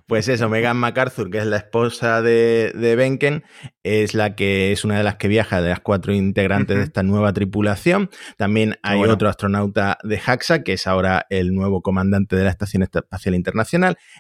Pues 0.08 0.28
eso, 0.28 0.50
Megan 0.50 0.78
MacArthur, 0.78 1.30
que 1.30 1.40
es 1.40 1.46
la 1.46 1.58
esposa 1.58 2.22
de, 2.22 2.72
de 2.74 2.96
Benken, 2.96 3.44
es 3.84 4.14
la 4.14 4.36
que 4.36 4.72
es 4.72 4.86
una 4.86 4.98
de 4.98 5.04
las 5.04 5.16
que 5.16 5.28
viaja 5.28 5.62
de 5.62 5.70
las 5.70 5.82
cuatro 5.82 6.14
integrantes 6.14 6.78
de 6.78 6.84
esta 6.84 7.04
nueva 7.04 7.34
tripulación. 7.34 8.10
También 8.38 8.78
hay 8.82 9.04
otro 9.04 9.30
astronauta 9.30 9.98
de 10.04 10.18
JAXA, 10.18 10.64
que 10.64 10.74
es 10.74 10.88
ahora 10.88 11.26
el 11.30 11.54
nuevo 11.54 11.82
comandante 11.82 12.36
de 12.36 12.44
la 12.44 12.50
Estación 12.50 12.84
Espacial 12.84 13.36
Internacional. 13.36 13.67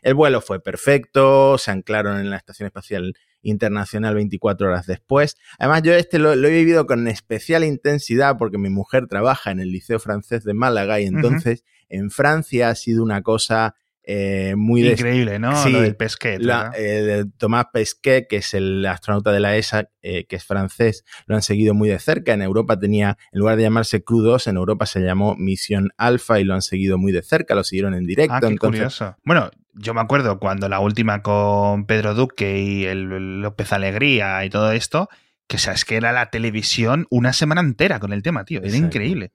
El 0.01 0.13
vuelo 0.13 0.41
fue 0.41 0.61
perfecto, 0.61 1.57
se 1.57 1.71
anclaron 1.71 2.19
en 2.19 2.29
la 2.29 2.37
Estación 2.37 2.67
Espacial 2.67 3.13
internacional 3.41 4.15
24 4.15 4.67
horas 4.67 4.85
después. 4.85 5.37
Además, 5.59 5.83
yo 5.83 5.93
este 5.93 6.19
lo, 6.19 6.33
he 6.33 6.51
vivido 6.51 6.85
con 6.85 7.07
especial 7.07 7.63
intensidad 7.63 8.37
porque 8.37 8.57
mi 8.57 8.69
mujer 8.69 9.07
trabaja 9.07 9.51
en 9.51 9.59
el 9.59 9.71
Liceo 9.71 9.99
Francés 9.99 10.43
de 10.43 10.53
Málaga 10.53 10.99
y 10.99 11.05
entonces 11.05 11.63
en 11.89 12.09
Francia 12.11 12.69
ha 12.69 12.75
sido 12.75 13.03
una 13.03 13.21
cosa 13.21 13.75
eh, 14.09 14.55
muy 14.55 14.87
increíble, 14.87 15.37
¿no? 15.37 15.53
Sí, 15.61 15.69
Lo 15.69 15.81
del 15.81 15.97
Pesquet. 15.97 16.39
Eh, 16.77 17.25
Tomás 17.37 17.65
Pesquet, 17.73 18.25
que 18.29 18.37
es 18.37 18.53
el 18.53 18.85
astronauta 18.85 19.33
de 19.33 19.41
la 19.41 19.57
ESA, 19.57 19.89
eh, 20.01 20.25
que 20.27 20.37
es 20.37 20.45
francés, 20.45 21.03
lo 21.25 21.35
han 21.35 21.41
seguido 21.41 21.73
muy 21.73 21.89
de 21.89 21.99
cerca. 21.99 22.31
En 22.31 22.41
Europa 22.41 22.79
tenía, 22.79 23.17
en 23.33 23.39
lugar 23.39 23.57
de 23.57 23.63
llamarse 23.63 24.05
Crew 24.05 24.21
2, 24.21 24.47
en 24.47 24.55
Europa 24.55 24.85
se 24.85 25.01
llamó 25.01 25.35
Misión 25.35 25.89
Alpha 25.97 26.39
y 26.39 26.45
lo 26.45 26.53
han 26.53 26.61
seguido 26.61 26.97
muy 26.97 27.11
de 27.11 27.21
cerca, 27.21 27.53
lo 27.53 27.65
siguieron 27.65 27.95
en 27.95 28.05
directo. 28.05 28.33
Ah, 28.33 28.39
qué 28.39 28.57
curioso. 28.57 29.17
Bueno, 29.25 29.51
yo 29.73 29.93
me 29.93 29.99
acuerdo 29.99 30.39
cuando 30.39 30.69
la 30.69 30.79
última 30.79 31.21
con 31.21 31.85
Pedro 31.85 32.13
Duque 32.13 32.61
y 32.61 32.85
el 32.85 33.41
López 33.41 33.73
Alegría 33.73 34.45
y 34.45 34.49
todo 34.49 34.71
esto, 34.71 35.09
que 35.47 35.57
sabes 35.57 35.83
que 35.83 35.97
era 35.97 36.13
la 36.13 36.29
televisión 36.29 37.07
una 37.09 37.33
semana 37.33 37.59
entera 37.59 37.99
con 37.99 38.13
el 38.13 38.23
tema, 38.23 38.45
tío. 38.45 38.61
Era 38.63 38.77
increíble. 38.77 39.33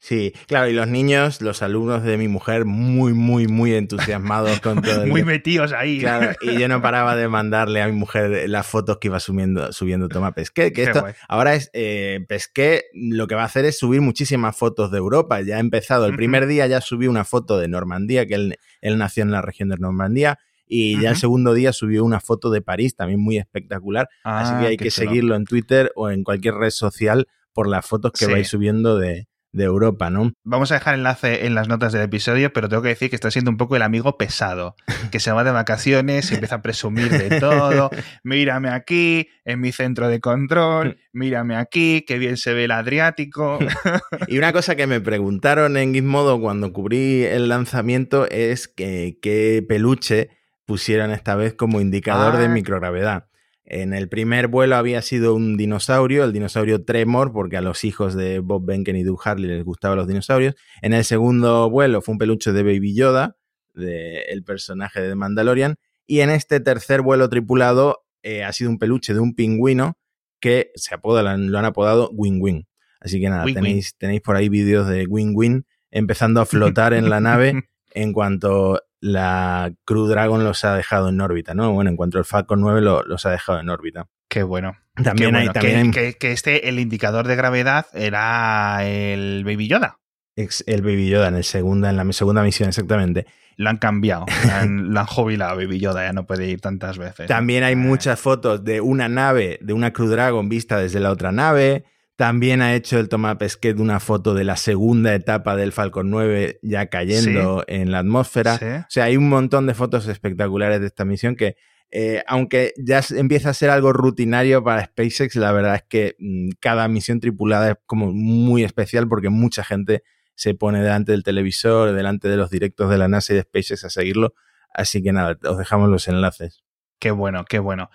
Sí, 0.00 0.32
claro, 0.46 0.68
y 0.68 0.72
los 0.72 0.86
niños, 0.86 1.42
los 1.42 1.60
alumnos 1.60 2.04
de 2.04 2.16
mi 2.16 2.28
mujer, 2.28 2.64
muy, 2.64 3.12
muy, 3.12 3.48
muy 3.48 3.74
entusiasmados 3.74 4.60
con 4.60 4.80
todo. 4.80 5.04
muy 5.06 5.24
metidos 5.24 5.72
ahí. 5.72 5.98
Claro, 5.98 6.36
y 6.40 6.58
yo 6.58 6.68
no 6.68 6.80
paraba 6.80 7.16
de 7.16 7.26
mandarle 7.28 7.82
a 7.82 7.86
mi 7.88 7.92
mujer 7.92 8.48
las 8.48 8.66
fotos 8.66 8.98
que 8.98 9.08
iba 9.08 9.18
subiendo, 9.18 9.72
subiendo 9.72 10.08
Toma 10.08 10.32
Pesqué. 10.32 10.72
Que 10.72 10.84
esto 10.84 11.04
ahora 11.28 11.54
es 11.56 11.70
eh, 11.72 12.24
Pesqué, 12.28 12.84
lo 12.94 13.26
que 13.26 13.34
va 13.34 13.42
a 13.42 13.46
hacer 13.46 13.64
es 13.64 13.76
subir 13.76 14.00
muchísimas 14.00 14.56
fotos 14.56 14.92
de 14.92 14.98
Europa. 14.98 15.40
Ya 15.40 15.56
ha 15.56 15.60
empezado. 15.60 16.06
El 16.06 16.14
primer 16.14 16.46
día 16.46 16.66
ya 16.68 16.80
subí 16.80 17.08
una 17.08 17.24
foto 17.24 17.58
de 17.58 17.66
Normandía, 17.66 18.24
que 18.26 18.34
él, 18.34 18.56
él 18.80 18.98
nació 18.98 19.24
en 19.24 19.32
la 19.32 19.42
región 19.42 19.68
de 19.68 19.78
Normandía. 19.78 20.38
Y 20.70 21.00
ya 21.00 21.10
el 21.10 21.16
segundo 21.16 21.54
día 21.54 21.72
subió 21.72 22.04
una 22.04 22.20
foto 22.20 22.50
de 22.50 22.60
París, 22.60 22.94
también 22.94 23.18
muy 23.18 23.38
espectacular. 23.38 24.08
Así 24.22 24.52
que 24.52 24.66
ah, 24.66 24.68
hay 24.68 24.76
que 24.76 24.90
seguirlo 24.90 25.34
en 25.34 25.44
Twitter 25.44 25.90
o 25.96 26.10
en 26.10 26.22
cualquier 26.22 26.54
red 26.54 26.70
social 26.70 27.26
por 27.54 27.68
las 27.68 27.86
fotos 27.86 28.12
que 28.12 28.26
vais 28.26 28.46
subiendo 28.46 28.98
de, 28.98 29.28
de 29.52 29.64
Europa, 29.64 30.10
¿no? 30.10 30.32
Vamos 30.44 30.70
a 30.70 30.74
dejar 30.74 30.94
enlace 30.94 31.46
en 31.46 31.54
las 31.54 31.68
notas 31.68 31.92
del 31.92 32.02
episodio, 32.02 32.52
pero 32.52 32.68
tengo 32.68 32.82
que 32.82 32.90
decir 32.90 33.10
que 33.10 33.16
está 33.16 33.30
siendo 33.30 33.50
un 33.50 33.56
poco 33.56 33.76
el 33.76 33.82
amigo 33.82 34.16
pesado, 34.16 34.76
que 35.10 35.20
se 35.20 35.32
va 35.32 35.44
de 35.44 35.50
vacaciones 35.50 36.30
y 36.30 36.34
empieza 36.34 36.56
a 36.56 36.62
presumir 36.62 37.10
de 37.10 37.40
todo. 37.40 37.90
Mírame 38.24 38.68
aquí, 38.68 39.28
en 39.44 39.60
mi 39.60 39.72
centro 39.72 40.08
de 40.08 40.20
control, 40.20 40.98
mírame 41.12 41.56
aquí, 41.56 42.04
qué 42.06 42.18
bien 42.18 42.36
se 42.36 42.52
ve 42.54 42.64
el 42.64 42.72
Adriático. 42.72 43.58
y 44.28 44.38
una 44.38 44.52
cosa 44.52 44.76
que 44.76 44.86
me 44.86 45.00
preguntaron 45.00 45.76
en 45.76 45.94
Gizmodo 45.94 46.40
cuando 46.40 46.72
cubrí 46.72 47.24
el 47.24 47.48
lanzamiento 47.48 48.28
es 48.28 48.68
que 48.68 49.18
qué 49.22 49.64
peluche 49.66 50.30
pusieron 50.66 51.10
esta 51.10 51.34
vez 51.34 51.54
como 51.54 51.80
indicador 51.80 52.36
de 52.36 52.44
ah. 52.44 52.48
microgravedad. 52.48 53.28
En 53.70 53.92
el 53.92 54.08
primer 54.08 54.48
vuelo 54.48 54.76
había 54.76 55.02
sido 55.02 55.34
un 55.34 55.58
dinosaurio, 55.58 56.24
el 56.24 56.32
dinosaurio 56.32 56.86
Tremor, 56.86 57.32
porque 57.32 57.58
a 57.58 57.60
los 57.60 57.84
hijos 57.84 58.14
de 58.14 58.38
Bob 58.38 58.64
Benken 58.64 58.96
y 58.96 59.02
Doug 59.02 59.20
Harley 59.22 59.46
les 59.46 59.62
gustaban 59.62 59.98
los 59.98 60.08
dinosaurios. 60.08 60.54
En 60.80 60.94
el 60.94 61.04
segundo 61.04 61.68
vuelo 61.68 62.00
fue 62.00 62.14
un 62.14 62.18
peluche 62.18 62.52
de 62.52 62.62
Baby 62.62 62.94
Yoda, 62.94 63.36
del 63.74 64.42
personaje 64.42 65.02
de 65.02 65.14
Mandalorian. 65.14 65.74
Y 66.06 66.20
en 66.20 66.30
este 66.30 66.60
tercer 66.60 67.02
vuelo 67.02 67.28
tripulado 67.28 68.06
eh, 68.22 68.42
ha 68.42 68.54
sido 68.54 68.70
un 68.70 68.78
peluche 68.78 69.12
de 69.12 69.20
un 69.20 69.34
pingüino 69.34 69.98
que 70.40 70.70
se 70.74 70.94
apoda, 70.94 71.22
lo 71.36 71.58
han 71.58 71.64
apodado 71.66 72.08
Wing 72.14 72.40
Wing. 72.40 72.62
Así 73.00 73.20
que 73.20 73.28
nada, 73.28 73.44
tenéis, 73.44 73.96
tenéis 73.98 74.22
por 74.22 74.36
ahí 74.36 74.48
vídeos 74.48 74.88
de 74.88 75.04
Wing 75.06 75.32
Wing 75.34 75.64
empezando 75.90 76.40
a 76.40 76.46
flotar 76.46 76.94
en 76.94 77.10
la 77.10 77.20
nave 77.20 77.68
en 77.94 78.14
cuanto 78.14 78.80
la 79.00 79.72
Crew 79.84 80.06
Dragon 80.06 80.44
los 80.44 80.64
ha 80.64 80.74
dejado 80.74 81.08
en 81.08 81.20
órbita, 81.20 81.54
¿no? 81.54 81.72
Bueno, 81.72 81.90
en 81.90 81.96
cuanto 81.96 82.18
el 82.18 82.24
Falcon 82.24 82.60
9 82.60 82.80
los 82.80 83.26
ha 83.26 83.30
dejado 83.30 83.60
en 83.60 83.68
órbita. 83.68 84.08
Qué 84.28 84.42
bueno. 84.42 84.76
También 85.02 85.36
hay 85.36 85.48
también... 85.48 85.92
Que, 85.92 86.16
este, 86.20 86.68
el 86.68 86.78
indicador 86.78 87.26
de 87.26 87.36
gravedad 87.36 87.86
era 87.94 88.80
el 88.82 89.44
Baby 89.44 89.68
Yoda. 89.68 89.98
El 90.36 90.82
Baby 90.82 91.08
Yoda 91.08 91.28
en, 91.28 91.34
el 91.34 91.44
segunda, 91.44 91.90
en 91.90 91.96
la 91.96 92.12
segunda 92.12 92.42
misión, 92.42 92.68
exactamente. 92.68 93.26
Lo 93.56 93.70
han 93.70 93.78
cambiado, 93.78 94.26
lo 94.46 94.52
han, 94.52 94.92
lo 94.92 95.00
han 95.00 95.06
jubilado 95.06 95.56
Baby 95.56 95.80
Yoda, 95.80 96.06
ya 96.06 96.12
no 96.12 96.26
puede 96.26 96.46
ir 96.48 96.60
tantas 96.60 96.98
veces. 96.98 97.26
También 97.26 97.64
hay 97.64 97.72
eh. 97.72 97.76
muchas 97.76 98.20
fotos 98.20 98.62
de 98.62 98.80
una 98.80 99.08
nave, 99.08 99.58
de 99.62 99.72
una 99.72 99.92
Crew 99.92 100.08
Dragon 100.08 100.48
vista 100.48 100.78
desde 100.78 101.00
la 101.00 101.10
otra 101.10 101.32
nave. 101.32 101.84
También 102.18 102.62
ha 102.62 102.74
hecho 102.74 102.98
el 102.98 103.08
Tomás 103.08 103.36
Pesquet 103.36 103.78
una 103.78 104.00
foto 104.00 104.34
de 104.34 104.42
la 104.42 104.56
segunda 104.56 105.14
etapa 105.14 105.54
del 105.54 105.70
Falcon 105.70 106.10
9 106.10 106.58
ya 106.62 106.86
cayendo 106.86 107.62
en 107.68 107.92
la 107.92 108.00
atmósfera. 108.00 108.56
O 108.56 108.90
sea, 108.90 109.04
hay 109.04 109.16
un 109.16 109.28
montón 109.28 109.68
de 109.68 109.74
fotos 109.74 110.08
espectaculares 110.08 110.80
de 110.80 110.88
esta 110.88 111.04
misión 111.04 111.36
que, 111.36 111.54
eh, 111.92 112.24
aunque 112.26 112.74
ya 112.76 113.02
empieza 113.10 113.50
a 113.50 113.54
ser 113.54 113.70
algo 113.70 113.92
rutinario 113.92 114.64
para 114.64 114.84
SpaceX, 114.84 115.36
la 115.36 115.52
verdad 115.52 115.76
es 115.76 115.84
que 115.88 116.16
mm, 116.18 116.48
cada 116.58 116.88
misión 116.88 117.20
tripulada 117.20 117.70
es 117.70 117.76
como 117.86 118.10
muy 118.10 118.64
especial 118.64 119.06
porque 119.06 119.28
mucha 119.28 119.62
gente 119.62 120.02
se 120.34 120.54
pone 120.54 120.82
delante 120.82 121.12
del 121.12 121.22
televisor, 121.22 121.92
delante 121.92 122.26
de 122.26 122.36
los 122.36 122.50
directos 122.50 122.90
de 122.90 122.98
la 122.98 123.06
NASA 123.06 123.32
y 123.32 123.36
de 123.36 123.42
SpaceX 123.42 123.84
a 123.84 123.90
seguirlo. 123.90 124.34
Así 124.74 125.04
que 125.04 125.12
nada, 125.12 125.38
os 125.44 125.56
dejamos 125.56 125.88
los 125.88 126.08
enlaces. 126.08 126.64
Qué 126.98 127.12
bueno, 127.12 127.44
qué 127.44 127.60
bueno. 127.60 127.90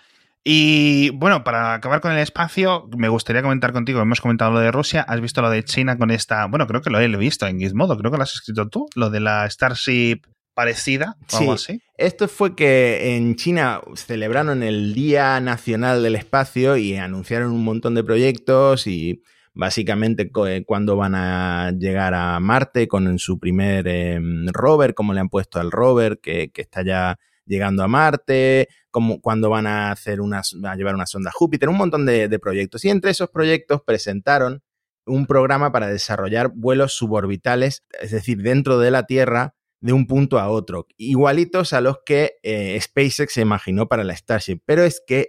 Y 0.46 1.08
bueno, 1.10 1.42
para 1.42 1.72
acabar 1.72 2.02
con 2.02 2.12
el 2.12 2.18
espacio, 2.18 2.86
me 2.98 3.08
gustaría 3.08 3.40
comentar 3.40 3.72
contigo, 3.72 4.02
hemos 4.02 4.20
comentado 4.20 4.52
lo 4.52 4.60
de 4.60 4.70
Rusia, 4.70 5.00
has 5.00 5.22
visto 5.22 5.40
lo 5.40 5.48
de 5.48 5.64
China 5.64 5.96
con 5.96 6.10
esta, 6.10 6.44
bueno, 6.46 6.66
creo 6.66 6.82
que 6.82 6.90
lo 6.90 7.00
he 7.00 7.08
visto 7.16 7.46
en 7.46 7.58
Gizmodo, 7.58 7.96
creo 7.96 8.10
que 8.10 8.18
lo 8.18 8.22
has 8.24 8.34
escrito 8.34 8.68
tú, 8.68 8.86
lo 8.94 9.08
de 9.08 9.20
la 9.20 9.48
Starship 9.48 10.20
parecida 10.52 11.16
o 11.32 11.36
algo 11.38 11.52
así. 11.54 11.80
Esto 11.96 12.28
fue 12.28 12.54
que 12.54 13.16
en 13.16 13.36
China 13.36 13.80
celebraron 13.94 14.62
el 14.62 14.92
Día 14.92 15.40
Nacional 15.40 16.02
del 16.02 16.14
Espacio 16.14 16.76
y 16.76 16.94
anunciaron 16.96 17.50
un 17.50 17.64
montón 17.64 17.94
de 17.94 18.04
proyectos 18.04 18.86
y 18.86 19.22
básicamente 19.54 20.30
eh, 20.46 20.64
cuando 20.66 20.96
van 20.96 21.14
a 21.14 21.72
llegar 21.72 22.12
a 22.12 22.38
Marte 22.38 22.86
con 22.86 23.18
su 23.18 23.38
primer 23.38 23.88
em, 23.88 24.46
rover, 24.48 24.94
como 24.94 25.14
le 25.14 25.20
han 25.20 25.30
puesto 25.30 25.58
al 25.58 25.70
rover, 25.70 26.18
que, 26.20 26.50
que 26.50 26.60
está 26.60 26.84
ya 26.84 27.18
llegando 27.46 27.82
a 27.82 27.88
Marte, 27.88 28.68
como 28.90 29.20
cuando 29.20 29.50
van 29.50 29.66
a 29.66 29.90
hacer 29.90 30.20
a 30.20 30.76
llevar 30.76 30.94
una 30.94 31.06
sonda 31.06 31.30
a 31.30 31.32
Júpiter, 31.32 31.68
un 31.68 31.76
montón 31.76 32.06
de, 32.06 32.38
proyectos. 32.38 32.84
Y 32.84 32.90
entre 32.90 33.10
esos 33.10 33.30
proyectos 33.30 33.82
presentaron 33.82 34.62
un 35.06 35.26
programa 35.26 35.72
para 35.72 35.88
desarrollar 35.88 36.52
vuelos 36.54 36.92
suborbitales, 36.94 37.84
es 38.00 38.10
decir, 38.10 38.42
dentro 38.42 38.78
de 38.78 38.90
la 38.90 39.04
Tierra, 39.06 39.54
de 39.80 39.92
un 39.92 40.06
punto 40.06 40.38
a 40.38 40.48
otro, 40.48 40.86
igualitos 40.96 41.74
a 41.74 41.82
los 41.82 41.98
que 42.06 42.36
eh, 42.42 42.80
SpaceX 42.80 43.34
se 43.34 43.42
imaginó 43.42 43.86
para 43.86 44.02
la 44.02 44.16
Starship. 44.16 44.60
Pero 44.64 44.82
es 44.82 45.02
que 45.06 45.28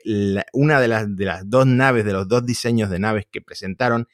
una 0.53 0.79
de 0.79 0.87
las, 0.87 1.13
de 1.13 1.25
las 1.25 1.49
dos 1.49 1.65
naves, 1.65 2.05
de 2.05 2.13
los 2.13 2.29
dos 2.29 2.45
diseños 2.45 2.89
de 2.89 2.99
naves 2.99 3.25
que 3.29 3.41
presentaron, 3.41 4.07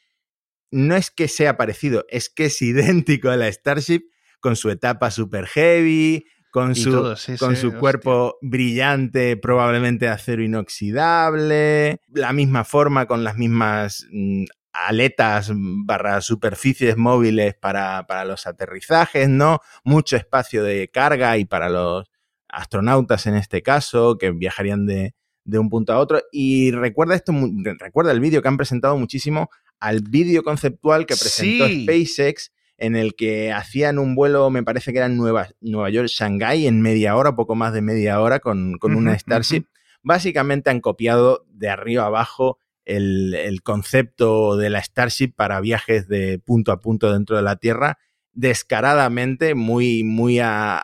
no 0.72 0.96
es 0.96 1.12
que 1.12 1.28
sea 1.28 1.58
parecido, 1.58 2.06
es 2.10 2.30
que 2.30 2.46
es 2.46 2.60
idéntico 2.64 3.30
a 3.30 3.38
la 3.38 3.52
Starship 3.52 4.10
con 4.40 4.56
su 4.56 4.72
etapa 4.72 5.12
super 5.12 5.46
heavy, 5.46 6.26
con 6.52 6.76
su, 6.76 7.16
con 7.40 7.56
su 7.56 7.74
cuerpo 7.74 8.38
brillante, 8.42 9.38
probablemente 9.38 10.08
acero 10.10 10.44
inoxidable, 10.44 12.02
la 12.10 12.34
misma 12.34 12.66
forma, 12.66 13.08
con 13.08 13.24
las 13.24 13.38
mismas 13.38 14.06
mm, 14.12 14.44
aletas 14.74 15.52
barra 15.54 16.22
superficies 16.22 16.98
móviles 16.98 17.56
para, 17.56 18.06
para, 18.06 18.26
los 18.26 18.46
aterrizajes, 18.48 19.30
¿no? 19.30 19.60
Mucho 19.84 20.18
espacio 20.18 20.64
de 20.64 20.90
carga 20.90 21.38
y 21.38 21.46
para 21.46 21.70
los 21.70 22.12
astronautas 22.50 23.26
en 23.28 23.36
este 23.36 23.62
caso, 23.62 24.18
que 24.18 24.32
viajarían 24.32 24.86
de, 24.86 25.16
de 25.46 25.60
un 25.60 25.70
punto 25.70 25.94
a 25.94 26.00
otro. 26.00 26.22
Y 26.34 26.72
recuerda 26.72 27.16
esto, 27.16 27.34
recuerda 27.80 28.12
el 28.12 28.20
vídeo 28.20 28.42
que 28.42 28.50
han 28.50 28.58
presentado 28.58 28.98
muchísimo 28.98 29.50
al 29.80 30.02
vídeo 30.02 30.44
conceptual 30.44 31.06
que 31.06 31.16
presentó 31.16 31.68
SpaceX 31.68 32.52
en 32.82 32.96
el 32.96 33.14
que 33.16 33.54
hacían 33.54 34.00
un 34.00 34.16
vuelo, 34.16 34.50
me 34.50 34.64
parece 34.64 34.92
que 34.92 34.98
era 34.98 35.06
en 35.06 35.16
Nueva, 35.16 35.50
Nueva 35.62 35.92
York, 35.92 36.08
Shanghái, 36.08 36.66
en 36.66 36.82
media 36.82 37.16
hora, 37.16 37.36
poco 37.36 37.54
más 37.54 37.74
de 37.74 37.84
media 37.84 38.20
hora, 38.20 38.40
con, 38.40 38.80
una 38.82 39.18
Starship. 39.18 39.66
Básicamente 40.02 40.72
han 40.72 40.82
copiado 40.82 41.46
de 41.48 41.70
arriba 41.70 42.08
abajo 42.08 42.58
el, 42.84 43.62
concepto 43.64 44.58
de 44.58 44.72
la 44.72 44.82
Starship 44.82 45.36
para 45.36 45.62
viajes 45.62 46.08
de 46.08 46.40
punto 46.40 46.72
a 46.72 46.80
punto 46.80 47.14
dentro 47.14 47.36
de 47.36 47.44
la 47.44 47.58
Tierra, 47.58 48.00
descaradamente, 48.34 49.54
muy, 49.54 50.04
muy 50.04 50.40
a, 50.40 50.84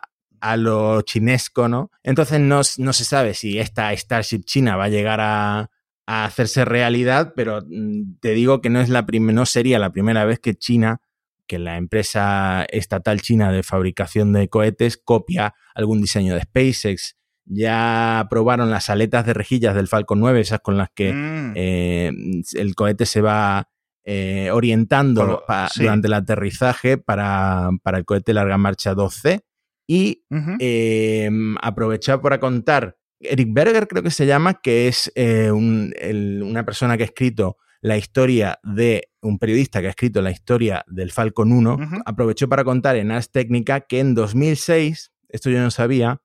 lo 0.55 1.01
chinesco, 1.01 1.67
¿no? 1.67 1.89
Entonces 2.03 2.39
no, 2.39 2.61
no, 2.77 2.93
se 2.93 3.05
sabe 3.05 3.33
si 3.33 3.57
esta 3.57 3.91
Starship 3.97 4.43
china 4.43 4.75
va 4.75 4.83
a 4.83 4.89
llegar 4.89 5.19
a, 5.19 5.71
a 6.05 6.25
hacerse 6.25 6.63
realidad, 6.63 7.33
pero 7.35 7.61
mm, 7.67 8.19
te 8.19 8.35
digo 8.35 8.61
que 8.61 8.69
no, 8.69 8.81
es 8.81 8.89
la 8.89 9.01
no 9.01 9.45
sería 9.47 9.79
la 9.79 9.91
primera 9.91 10.25
vez 10.25 10.37
que 10.37 10.53
China 10.53 11.01
que 11.47 11.59
la 11.59 11.77
empresa 11.77 12.65
estatal 12.69 13.21
china 13.21 13.51
de 13.51 13.63
fabricación 13.63 14.33
de 14.33 14.49
cohetes 14.49 14.97
copia 14.97 15.55
algún 15.73 16.01
diseño 16.01 16.35
de 16.35 16.41
SpaceX. 16.41 17.15
Ya 17.45 18.27
probaron 18.29 18.69
las 18.69 18.89
aletas 18.89 19.25
de 19.25 19.33
rejillas 19.33 19.73
del 19.73 19.87
Falcon 19.87 20.19
9, 20.19 20.41
esas 20.41 20.59
con 20.59 20.77
las 20.77 20.89
que 20.93 21.13
mm. 21.13 21.53
eh, 21.55 22.11
el 22.55 22.75
cohete 22.75 23.05
se 23.05 23.21
va 23.21 23.69
eh, 24.03 24.49
orientando 24.51 25.43
durante 25.75 26.07
el 26.07 26.13
aterrizaje 26.13 26.97
para, 26.97 27.69
el 27.85 28.05
cohete 28.05 28.33
larga 28.33 28.57
marcha 28.57 28.93
12. 28.93 29.41
Y 29.89 30.25
eh, 30.59 31.29
aprovechar 31.61 32.21
para 32.21 32.41
contar 32.41 32.97
Eric 33.21 33.47
Berger 33.51 33.87
creo 33.87 34.03
que 34.03 34.11
se 34.11 34.25
llama, 34.25 34.55
que 34.61 34.89
es 34.89 35.09
un, 35.15 35.93
el, 35.97 36.43
una 36.43 36.65
persona 36.65 36.97
que 36.97 37.03
ha 37.03 37.05
escrito 37.05 37.57
la 37.81 37.97
historia 37.97 38.59
de 38.63 39.09
un 39.21 39.39
periodista 39.39 39.81
que 39.81 39.87
ha 39.87 39.91
escrito 39.91 40.21
la 40.21 40.31
historia 40.31 40.83
del 40.87 41.11
Falcon 41.11 41.51
1, 41.51 41.73
uh 41.73 41.77
-huh. 41.77 42.01
aprovechó 42.05 42.49
para 42.49 42.63
contar 42.63 42.95
en 42.95 43.11
Ars 43.11 43.31
Technica 43.31 43.81
que 43.81 43.99
en 43.99 44.15
2006, 44.15 45.11
esto 45.29 45.49
yo 45.49 45.59
no 45.59 45.71
sabía, 45.71 46.21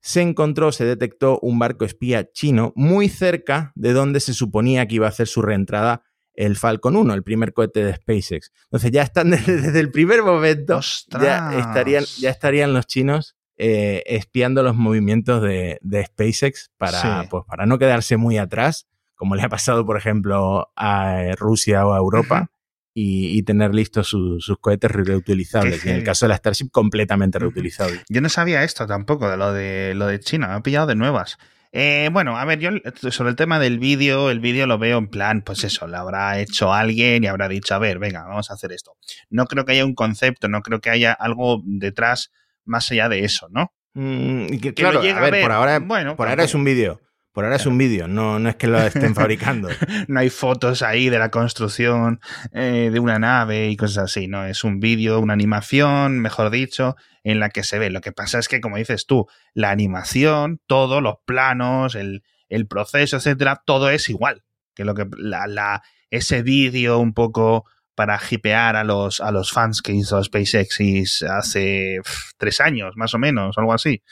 se 0.00 0.20
encontró, 0.20 0.72
se 0.72 0.84
detectó 0.84 1.38
un 1.40 1.58
barco 1.58 1.84
espía 1.84 2.30
chino 2.30 2.72
muy 2.76 3.08
cerca 3.08 3.72
de 3.74 3.92
donde 3.92 4.20
se 4.20 4.34
suponía 4.34 4.86
que 4.86 4.96
iba 4.96 5.06
a 5.06 5.10
hacer 5.10 5.26
su 5.26 5.42
reentrada 5.42 6.02
el 6.34 6.56
Falcon 6.56 6.96
1, 6.96 7.14
el 7.14 7.22
primer 7.22 7.52
cohete 7.52 7.82
de 7.82 7.96
SpaceX. 7.96 8.52
Entonces 8.64 8.92
ya 8.92 9.02
están 9.02 9.30
desde, 9.30 9.60
desde 9.60 9.80
el 9.80 9.90
primer 9.90 10.22
momento, 10.22 10.80
ya 11.20 11.58
estarían, 11.58 12.04
ya 12.20 12.30
estarían 12.30 12.72
los 12.72 12.86
chinos 12.86 13.36
eh, 13.56 14.02
espiando 14.06 14.62
los 14.62 14.76
movimientos 14.76 15.42
de, 15.42 15.78
de 15.80 16.04
SpaceX 16.04 16.70
para, 16.76 17.22
sí. 17.22 17.28
pues, 17.30 17.44
para 17.46 17.66
no 17.66 17.78
quedarse 17.78 18.16
muy 18.16 18.38
atrás 18.38 18.86
como 19.16 19.34
le 19.34 19.42
ha 19.42 19.48
pasado, 19.48 19.84
por 19.84 19.96
ejemplo, 19.96 20.70
a 20.76 21.32
Rusia 21.36 21.86
o 21.86 21.94
a 21.94 21.98
Europa, 21.98 22.50
y, 22.94 23.36
y, 23.36 23.42
tener 23.42 23.74
listos 23.74 24.08
su, 24.08 24.40
sus 24.40 24.58
cohetes 24.58 24.90
reutilizables. 24.90 25.84
Y 25.84 25.90
en 25.90 25.96
el 25.96 26.04
caso 26.04 26.24
de 26.24 26.30
la 26.30 26.36
Starship, 26.36 26.70
completamente 26.70 27.38
reutilizable. 27.38 28.02
Yo 28.08 28.22
no 28.22 28.30
sabía 28.30 28.64
esto 28.64 28.86
tampoco, 28.86 29.28
de 29.28 29.36
lo 29.36 29.52
de, 29.52 29.92
lo 29.94 30.06
de 30.06 30.18
China, 30.18 30.48
me 30.48 30.54
ha 30.54 30.60
pillado 30.60 30.86
de 30.86 30.94
nuevas. 30.94 31.36
Eh, 31.72 32.08
bueno, 32.10 32.38
a 32.38 32.44
ver, 32.46 32.58
yo 32.58 32.70
sobre 33.10 33.28
el 33.28 33.36
tema 33.36 33.58
del 33.58 33.78
vídeo, 33.78 34.30
el 34.30 34.40
vídeo 34.40 34.66
lo 34.66 34.78
veo 34.78 34.96
en 34.96 35.08
plan, 35.08 35.42
pues 35.42 35.62
eso, 35.62 35.86
lo 35.86 35.98
habrá 35.98 36.40
hecho 36.40 36.72
alguien 36.72 37.22
y 37.22 37.26
habrá 37.26 37.48
dicho, 37.48 37.74
a 37.74 37.78
ver, 37.78 37.98
venga, 37.98 38.24
vamos 38.24 38.50
a 38.50 38.54
hacer 38.54 38.72
esto. 38.72 38.96
No 39.28 39.44
creo 39.44 39.66
que 39.66 39.72
haya 39.72 39.84
un 39.84 39.94
concepto, 39.94 40.48
no 40.48 40.62
creo 40.62 40.80
que 40.80 40.88
haya 40.88 41.12
algo 41.12 41.60
detrás 41.66 42.32
más 42.64 42.90
allá 42.90 43.10
de 43.10 43.24
eso, 43.24 43.48
¿no? 43.50 43.74
Mm, 43.92 44.58
que, 44.58 44.72
claro, 44.72 45.00
a 45.00 45.02
ver, 45.02 45.16
a 45.16 45.20
ver, 45.20 45.42
por 45.42 45.52
ahora, 45.52 45.78
bueno, 45.80 46.16
por 46.16 46.28
ahora 46.28 46.44
es 46.44 46.54
un 46.54 46.64
vídeo. 46.64 47.00
Por 47.36 47.44
ahora 47.44 47.56
es 47.56 47.66
un 47.66 47.76
vídeo, 47.76 48.08
no, 48.08 48.38
no 48.38 48.48
es 48.48 48.56
que 48.56 48.66
lo 48.66 48.78
estén 48.78 49.14
fabricando. 49.14 49.68
no 50.08 50.20
hay 50.20 50.30
fotos 50.30 50.80
ahí 50.80 51.10
de 51.10 51.18
la 51.18 51.30
construcción 51.30 52.18
eh, 52.54 52.88
de 52.90 52.98
una 52.98 53.18
nave 53.18 53.68
y 53.68 53.76
cosas 53.76 54.04
así, 54.04 54.26
no, 54.26 54.46
es 54.46 54.64
un 54.64 54.80
vídeo, 54.80 55.20
una 55.20 55.34
animación, 55.34 56.18
mejor 56.18 56.48
dicho, 56.48 56.96
en 57.24 57.38
la 57.38 57.50
que 57.50 57.62
se 57.62 57.78
ve. 57.78 57.90
Lo 57.90 58.00
que 58.00 58.10
pasa 58.10 58.38
es 58.38 58.48
que, 58.48 58.62
como 58.62 58.78
dices 58.78 59.04
tú, 59.04 59.26
la 59.52 59.68
animación, 59.70 60.62
todos 60.66 61.02
los 61.02 61.16
planos, 61.26 61.94
el, 61.94 62.22
el 62.48 62.66
proceso, 62.66 63.18
etcétera, 63.18 63.60
todo 63.66 63.90
es 63.90 64.08
igual 64.08 64.42
que 64.74 64.86
lo 64.86 64.94
que 64.94 65.06
la, 65.18 65.46
la, 65.46 65.82
ese 66.08 66.42
vídeo 66.42 66.98
un 66.98 67.12
poco 67.12 67.66
para 67.94 68.18
hipear 68.30 68.76
a 68.76 68.84
los, 68.84 69.20
a 69.20 69.30
los 69.30 69.52
fans 69.52 69.82
que 69.82 69.92
hizo 69.92 70.24
SpaceX 70.24 71.22
hace 71.28 72.00
pff, 72.02 72.30
tres 72.38 72.62
años, 72.62 72.96
más 72.96 73.12
o 73.12 73.18
menos, 73.18 73.58
algo 73.58 73.74
así. 73.74 74.02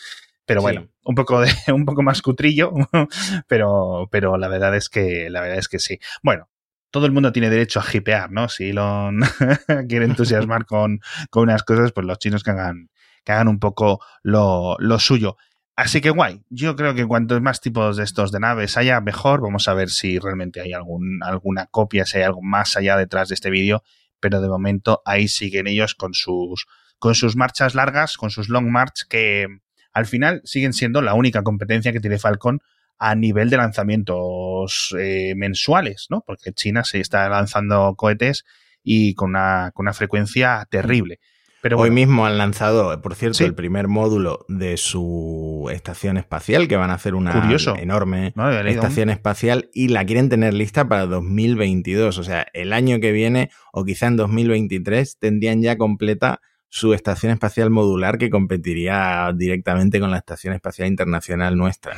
Pero 0.46 0.60
bueno, 0.60 0.82
sí. 0.82 0.90
un 1.04 1.14
poco 1.14 1.40
de, 1.40 1.50
un 1.72 1.84
poco 1.84 2.02
más 2.02 2.22
cutrillo, 2.22 2.72
pero, 3.48 4.08
pero 4.10 4.36
la 4.36 4.48
verdad 4.48 4.74
es 4.76 4.88
que, 4.88 5.30
la 5.30 5.40
verdad 5.40 5.58
es 5.58 5.68
que 5.68 5.78
sí. 5.78 5.98
Bueno, 6.22 6.48
todo 6.90 7.06
el 7.06 7.12
mundo 7.12 7.32
tiene 7.32 7.50
derecho 7.50 7.80
a 7.80 7.84
hipear, 7.92 8.30
¿no? 8.30 8.48
Si 8.48 8.70
Elon 8.70 9.20
quiere 9.88 10.04
entusiasmar 10.04 10.66
con, 10.66 11.00
con 11.30 11.44
unas 11.44 11.62
cosas, 11.62 11.92
pues 11.92 12.06
los 12.06 12.18
chinos 12.18 12.42
que 12.42 12.50
hagan, 12.50 12.90
que 13.24 13.32
hagan 13.32 13.48
un 13.48 13.58
poco 13.58 14.00
lo, 14.22 14.76
lo 14.78 14.98
suyo. 14.98 15.36
Así 15.76 16.00
que 16.00 16.10
guay, 16.10 16.40
yo 16.50 16.76
creo 16.76 16.94
que 16.94 17.04
cuantos 17.04 17.40
más 17.40 17.60
tipos 17.60 17.96
de 17.96 18.04
estos 18.04 18.30
de 18.30 18.38
naves 18.38 18.76
haya, 18.76 19.00
mejor. 19.00 19.40
Vamos 19.40 19.66
a 19.66 19.74
ver 19.74 19.90
si 19.90 20.20
realmente 20.20 20.60
hay 20.60 20.72
algún, 20.72 21.20
alguna 21.24 21.66
copia, 21.66 22.06
si 22.06 22.18
hay 22.18 22.22
algo 22.22 22.42
más 22.42 22.76
allá 22.76 22.96
detrás 22.96 23.28
de 23.28 23.34
este 23.34 23.50
vídeo. 23.50 23.82
Pero 24.20 24.40
de 24.40 24.48
momento 24.48 25.02
ahí 25.04 25.26
siguen 25.26 25.66
ellos 25.66 25.96
con 25.96 26.14
sus, 26.14 26.66
con 27.00 27.16
sus 27.16 27.34
marchas 27.34 27.74
largas, 27.74 28.16
con 28.16 28.30
sus 28.30 28.48
long 28.48 28.70
march, 28.70 29.08
que, 29.08 29.48
al 29.94 30.06
final 30.06 30.42
siguen 30.44 30.72
siendo 30.72 31.00
la 31.00 31.14
única 31.14 31.42
competencia 31.42 31.92
que 31.92 32.00
tiene 32.00 32.18
Falcon 32.18 32.60
a 32.98 33.14
nivel 33.14 33.50
de 33.50 33.56
lanzamientos 33.56 34.94
eh, 34.98 35.34
mensuales, 35.36 36.06
¿no? 36.10 36.22
Porque 36.26 36.52
China 36.52 36.84
se 36.84 37.00
está 37.00 37.28
lanzando 37.28 37.94
cohetes 37.96 38.44
y 38.82 39.14
con 39.14 39.30
una, 39.30 39.70
con 39.72 39.84
una 39.84 39.92
frecuencia 39.92 40.66
terrible. 40.70 41.20
Pero 41.62 41.78
bueno. 41.78 41.90
Hoy 41.90 41.94
mismo 41.94 42.26
han 42.26 42.36
lanzado, 42.36 43.00
por 43.00 43.14
cierto, 43.14 43.38
sí. 43.38 43.44
el 43.44 43.54
primer 43.54 43.88
módulo 43.88 44.44
de 44.48 44.76
su 44.76 45.70
estación 45.72 46.18
espacial, 46.18 46.68
que 46.68 46.76
van 46.76 46.90
a 46.90 46.94
hacer 46.94 47.14
una 47.14 47.32
Curioso. 47.32 47.74
enorme 47.76 48.34
no, 48.36 48.50
estación 48.50 49.08
espacial 49.08 49.70
y 49.72 49.88
la 49.88 50.04
quieren 50.04 50.28
tener 50.28 50.52
lista 50.52 50.86
para 50.86 51.06
2022. 51.06 52.18
O 52.18 52.22
sea, 52.22 52.46
el 52.52 52.74
año 52.74 53.00
que 53.00 53.12
viene 53.12 53.50
o 53.72 53.84
quizá 53.86 54.08
en 54.08 54.16
2023 54.16 55.18
tendrían 55.18 55.62
ya 55.62 55.78
completa 55.78 56.42
su 56.68 56.94
estación 56.94 57.32
espacial 57.32 57.70
modular 57.70 58.18
que 58.18 58.30
competiría 58.30 59.30
directamente 59.34 60.00
con 60.00 60.10
la 60.10 60.18
Estación 60.18 60.54
Espacial 60.54 60.88
Internacional 60.88 61.56
nuestra. 61.56 61.94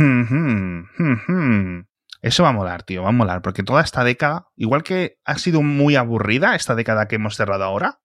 Eso 2.22 2.42
va 2.42 2.48
a 2.48 2.52
molar, 2.52 2.83
tío, 2.83 3.02
va 3.02 3.11
a 3.11 3.12
molar, 3.12 3.40
porque 3.40 3.62
toda 3.62 3.83
esta 3.83 4.05
década, 4.05 4.48
igual 4.57 4.83
que 4.83 5.18
ha 5.24 5.38
sido 5.38 5.62
muy 5.62 5.96
aburrida 5.96 6.55
esta 6.55 6.74
década 6.74 7.09
que 7.09 7.16
hemos 7.16 7.37
cerrado 7.37 7.64
ahora, 7.64 8.00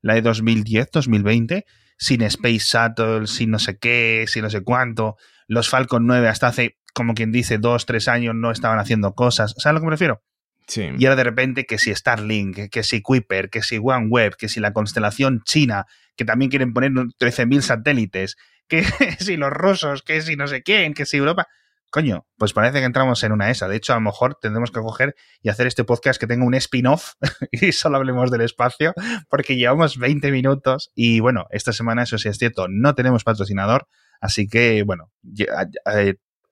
la 0.00 0.14
de 0.14 0.22
2010-2020, 0.22 1.64
sin 1.96 2.22
Space 2.22 2.58
Shuttle, 2.58 3.26
sin 3.26 3.50
no 3.50 3.58
sé 3.58 3.78
qué, 3.78 4.26
sin 4.28 4.42
no 4.42 4.50
sé 4.50 4.62
cuánto, 4.62 5.16
los 5.46 5.68
Falcon 5.68 6.06
9 6.06 6.28
hasta 6.28 6.48
hace, 6.48 6.78
como 6.94 7.14
quien 7.14 7.32
dice, 7.32 7.58
dos, 7.58 7.86
tres 7.86 8.08
años 8.08 8.34
no 8.34 8.50
estaban 8.50 8.78
haciendo 8.78 9.14
cosas. 9.14 9.54
¿Sabes 9.58 9.66
a 9.66 9.72
lo 9.72 9.80
que 9.80 9.86
me 9.86 9.92
refiero? 9.92 10.22
Sí. 10.66 10.90
Y 10.98 11.04
ahora 11.04 11.16
de 11.16 11.24
repente 11.24 11.66
que 11.66 11.78
si 11.78 11.94
Starlink, 11.94 12.70
que 12.70 12.82
si 12.82 13.02
Kuiper, 13.02 13.50
que 13.50 13.62
si 13.62 13.78
OneWeb, 13.82 14.36
que 14.36 14.48
si 14.48 14.60
la 14.60 14.72
constelación 14.72 15.42
china, 15.44 15.86
que 16.16 16.24
también 16.24 16.50
quieren 16.50 16.72
poner 16.72 16.92
13.000 16.92 17.60
satélites, 17.60 18.36
que 18.68 18.84
si 19.18 19.36
los 19.36 19.50
rusos, 19.50 20.02
que 20.02 20.20
si 20.22 20.36
no 20.36 20.46
sé 20.46 20.62
quién, 20.62 20.94
que 20.94 21.06
si 21.06 21.16
Europa. 21.16 21.46
Coño, 21.90 22.26
pues 22.36 22.52
parece 22.52 22.80
que 22.80 22.86
entramos 22.86 23.22
en 23.22 23.30
una 23.30 23.50
esa. 23.50 23.68
De 23.68 23.76
hecho, 23.76 23.92
a 23.92 23.96
lo 23.96 24.02
mejor 24.02 24.36
tendremos 24.40 24.72
que 24.72 24.80
coger 24.80 25.14
y 25.42 25.48
hacer 25.48 25.68
este 25.68 25.84
podcast 25.84 26.18
que 26.18 26.26
tenga 26.26 26.44
un 26.44 26.54
spin-off 26.54 27.12
y 27.52 27.70
solo 27.70 27.98
hablemos 27.98 28.32
del 28.32 28.40
espacio, 28.40 28.94
porque 29.28 29.56
llevamos 29.56 29.96
20 29.98 30.32
minutos 30.32 30.90
y 30.96 31.20
bueno, 31.20 31.46
esta 31.50 31.72
semana, 31.72 32.02
eso 32.02 32.18
sí 32.18 32.28
es 32.28 32.36
cierto, 32.36 32.66
no 32.68 32.96
tenemos 32.96 33.22
patrocinador, 33.22 33.86
así 34.20 34.48
que 34.48 34.82
bueno, 34.82 35.12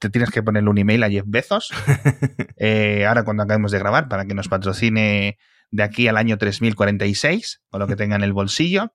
te 0.02 0.10
tienes 0.10 0.30
que 0.30 0.42
ponerle 0.42 0.70
un 0.70 0.78
email 0.78 1.02
a 1.04 1.10
Jeff 1.10 1.24
Bezos 1.26 1.70
eh, 2.56 3.06
ahora 3.06 3.24
cuando 3.24 3.44
acabemos 3.44 3.70
de 3.70 3.78
grabar 3.78 4.08
para 4.08 4.26
que 4.26 4.34
nos 4.34 4.48
patrocine 4.48 5.38
de 5.70 5.82
aquí 5.82 6.06
al 6.06 6.16
año 6.16 6.38
3046 6.38 7.62
o 7.70 7.78
lo 7.78 7.86
que 7.86 7.96
tenga 7.96 8.16
en 8.16 8.22
el 8.22 8.32
bolsillo. 8.32 8.92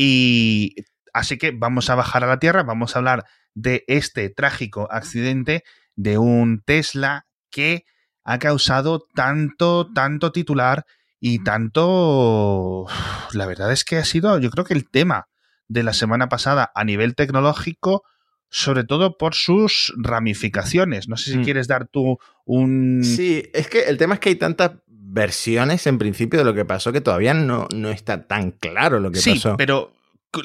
Y 0.00 0.76
así 1.12 1.38
que 1.38 1.50
vamos 1.50 1.90
a 1.90 1.96
bajar 1.96 2.22
a 2.22 2.28
la 2.28 2.38
Tierra, 2.38 2.62
vamos 2.62 2.94
a 2.94 3.00
hablar 3.00 3.24
de 3.54 3.82
este 3.88 4.30
trágico 4.30 4.86
accidente 4.92 5.64
de 5.96 6.18
un 6.18 6.62
Tesla 6.64 7.26
que 7.50 7.84
ha 8.22 8.38
causado 8.38 9.08
tanto, 9.12 9.92
tanto 9.92 10.30
titular 10.30 10.86
y 11.18 11.42
tanto... 11.42 12.86
La 13.32 13.46
verdad 13.46 13.72
es 13.72 13.84
que 13.84 13.96
ha 13.96 14.04
sido, 14.04 14.38
yo 14.38 14.50
creo 14.50 14.64
que 14.64 14.74
el 14.74 14.88
tema 14.88 15.26
de 15.66 15.82
la 15.82 15.92
semana 15.92 16.28
pasada 16.28 16.70
a 16.76 16.84
nivel 16.84 17.16
tecnológico, 17.16 18.04
sobre 18.50 18.84
todo 18.84 19.18
por 19.18 19.34
sus 19.34 19.92
ramificaciones. 19.96 21.08
No 21.08 21.16
sé 21.16 21.32
si 21.32 21.38
mm. 21.38 21.44
quieres 21.44 21.66
dar 21.66 21.88
tú 21.88 22.18
un... 22.44 23.02
Sí, 23.02 23.50
es 23.52 23.68
que 23.68 23.80
el 23.88 23.96
tema 23.96 24.14
es 24.14 24.20
que 24.20 24.28
hay 24.28 24.36
tantas 24.36 24.74
versiones 25.10 25.86
en 25.86 25.98
principio 25.98 26.38
de 26.38 26.44
lo 26.44 26.54
que 26.54 26.64
pasó 26.64 26.92
que 26.92 27.00
todavía 27.00 27.34
no, 27.34 27.66
no 27.74 27.90
está 27.90 28.26
tan 28.26 28.50
claro 28.52 29.00
lo 29.00 29.10
que 29.10 29.20
sí, 29.20 29.34
pasó. 29.34 29.56
pero 29.56 29.92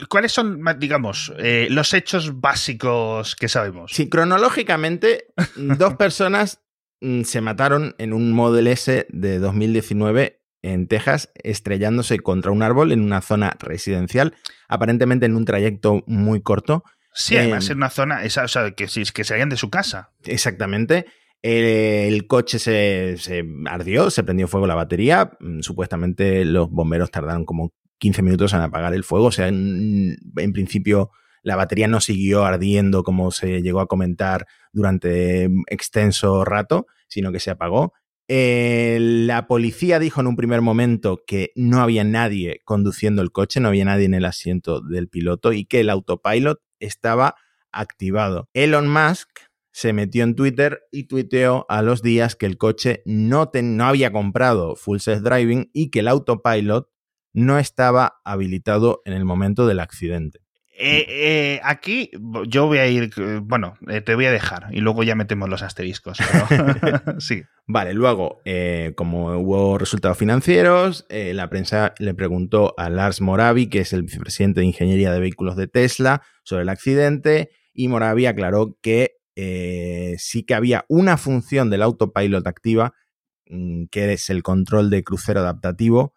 ¿cuáles 0.09 0.31
son, 0.31 0.63
digamos, 0.79 1.33
eh, 1.37 1.67
los 1.69 1.93
hechos 1.93 2.39
básicos 2.39 3.35
que 3.35 3.49
sabemos? 3.49 3.91
Sí, 3.93 4.09
cronológicamente, 4.09 5.27
dos 5.55 5.95
personas 5.95 6.61
mm, 7.01 7.23
se 7.23 7.41
mataron 7.41 7.95
en 7.97 8.13
un 8.13 8.31
Model 8.31 8.67
S 8.67 9.05
de 9.09 9.39
2019 9.39 10.39
en 10.61 10.87
Texas, 10.87 11.29
estrellándose 11.35 12.19
contra 12.19 12.51
un 12.51 12.63
árbol 12.63 12.93
en 12.93 13.01
una 13.01 13.21
zona 13.21 13.57
residencial, 13.59 14.33
aparentemente 14.69 15.25
en 15.25 15.35
un 15.35 15.43
trayecto 15.43 16.03
muy 16.07 16.41
corto. 16.41 16.85
Sí, 17.13 17.35
además 17.35 17.67
eh, 17.67 17.73
en 17.73 17.79
una 17.79 17.89
zona, 17.89 18.23
esa, 18.23 18.43
o 18.43 18.47
sea, 18.47 18.71
que, 18.71 18.87
que 18.87 19.23
salían 19.25 19.49
de 19.49 19.57
su 19.57 19.69
casa. 19.69 20.13
Exactamente. 20.23 21.05
El, 21.43 22.25
coche 22.25 22.57
se, 22.57 23.17
se, 23.17 23.43
ardió, 23.65 24.09
se 24.09 24.23
prendió 24.23 24.47
fuego 24.47 24.65
la 24.65 24.75
batería. 24.75 25.31
Mm, 25.41 25.59
Supuestamente 25.59 26.45
los 26.45 26.71
bomberos 26.71 27.11
tardaron 27.11 27.45
como 27.45 27.73
15 27.99 28.21
minutos 28.21 28.53
en 28.53 28.61
apagar 28.61 28.93
el 28.93 29.03
fuego. 29.03 29.25
O 29.25 29.31
sea, 29.31 29.49
en, 29.49 30.17
en, 30.37 30.53
principio 30.53 31.11
la 31.43 31.57
batería 31.57 31.89
no 31.89 31.99
siguió 31.99 32.45
ardiendo 32.45 33.03
como 33.03 33.31
se 33.31 33.61
llegó 33.61 33.81
a 33.81 33.87
comentar 33.87 34.47
durante 34.71 35.49
extenso 35.67 36.45
rato, 36.45 36.87
sino 37.09 37.33
que 37.33 37.41
se 37.41 37.51
apagó. 37.51 37.93
Eh, 38.29 38.97
la 39.01 39.47
policía 39.47 39.99
dijo 39.99 40.21
en 40.21 40.27
un 40.27 40.37
primer 40.37 40.61
momento 40.61 41.23
que 41.27 41.51
no 41.55 41.81
había 41.81 42.05
nadie 42.05 42.61
conduciendo 42.63 43.21
el 43.21 43.33
coche, 43.33 43.59
no 43.59 43.67
había 43.67 43.83
nadie 43.83 44.05
en 44.05 44.13
el 44.13 44.23
asiento 44.23 44.79
del 44.79 45.09
piloto 45.09 45.51
y 45.51 45.65
que 45.65 45.81
el 45.81 45.89
autopilot 45.89 46.61
estaba 46.79 47.35
activado. 47.73 48.49
Elon 48.53 48.87
Musk 48.87 49.29
se 49.73 49.91
metió 49.91 50.23
en 50.23 50.35
Twitter 50.35 50.83
y 50.91 51.05
tuiteó 51.05 51.65
a 51.67 51.81
los 51.81 52.01
días 52.01 52.35
que 52.35 52.45
el 52.45 52.57
coche 52.57 53.01
no, 53.05 53.49
te, 53.49 53.63
no 53.63 53.85
había 53.85 54.11
comprado 54.11 54.75
full 54.75 54.99
self 54.99 55.21
driving 55.23 55.71
y 55.73 55.89
que 55.89 55.99
el 55.99 56.07
autopilot 56.07 56.87
no 57.33 57.57
estaba 57.57 58.21
habilitado 58.23 59.01
en 59.03 59.13
el 59.13 59.25
momento 59.25 59.65
del 59.67 59.79
accidente. 59.79 60.39
Eh, 60.75 61.05
eh, 61.07 61.61
aquí 61.63 62.11
yo 62.47 62.67
voy 62.67 62.79
a 62.79 62.87
ir, 62.87 63.11
bueno, 63.41 63.75
eh, 63.87 64.01
te 64.01 64.15
voy 64.15 64.25
a 64.25 64.31
dejar 64.31 64.67
y 64.71 64.79
luego 64.79 65.03
ya 65.03 65.15
metemos 65.15 65.49
los 65.49 65.63
asteriscos. 65.63 66.19
Pero, 66.49 67.19
sí. 67.19 67.43
Vale, 67.65 67.93
luego, 67.93 68.41
como 68.95 69.37
hubo 69.37 69.77
resultados 69.79 70.17
financieros, 70.17 71.05
la 71.09 71.49
prensa 71.49 71.95
le 71.97 72.13
preguntó 72.13 72.75
a 72.77 72.89
Lars 72.89 73.21
Moravi, 73.21 73.67
que 73.67 73.79
es 73.79 73.93
el 73.93 74.03
vicepresidente 74.03 74.59
de 74.59 74.67
Ingeniería 74.67 75.11
de 75.11 75.19
Vehículos 75.19 75.55
de 75.55 75.67
Tesla, 75.67 76.21
sobre 76.43 76.63
el 76.63 76.69
accidente 76.69 77.49
y 77.73 77.87
Moravi 77.87 78.27
aclaró 78.27 78.77
que 78.81 79.22
sí 79.35 80.43
que 80.43 80.53
había 80.53 80.85
una 80.89 81.17
función 81.17 81.69
del 81.69 81.81
autopilot 81.81 82.45
activa, 82.47 82.93
mm, 83.47 83.85
que 83.91 84.13
es 84.13 84.29
el 84.29 84.43
control 84.43 84.89
de 84.89 85.03
crucero 85.03 85.39
adaptativo, 85.41 86.13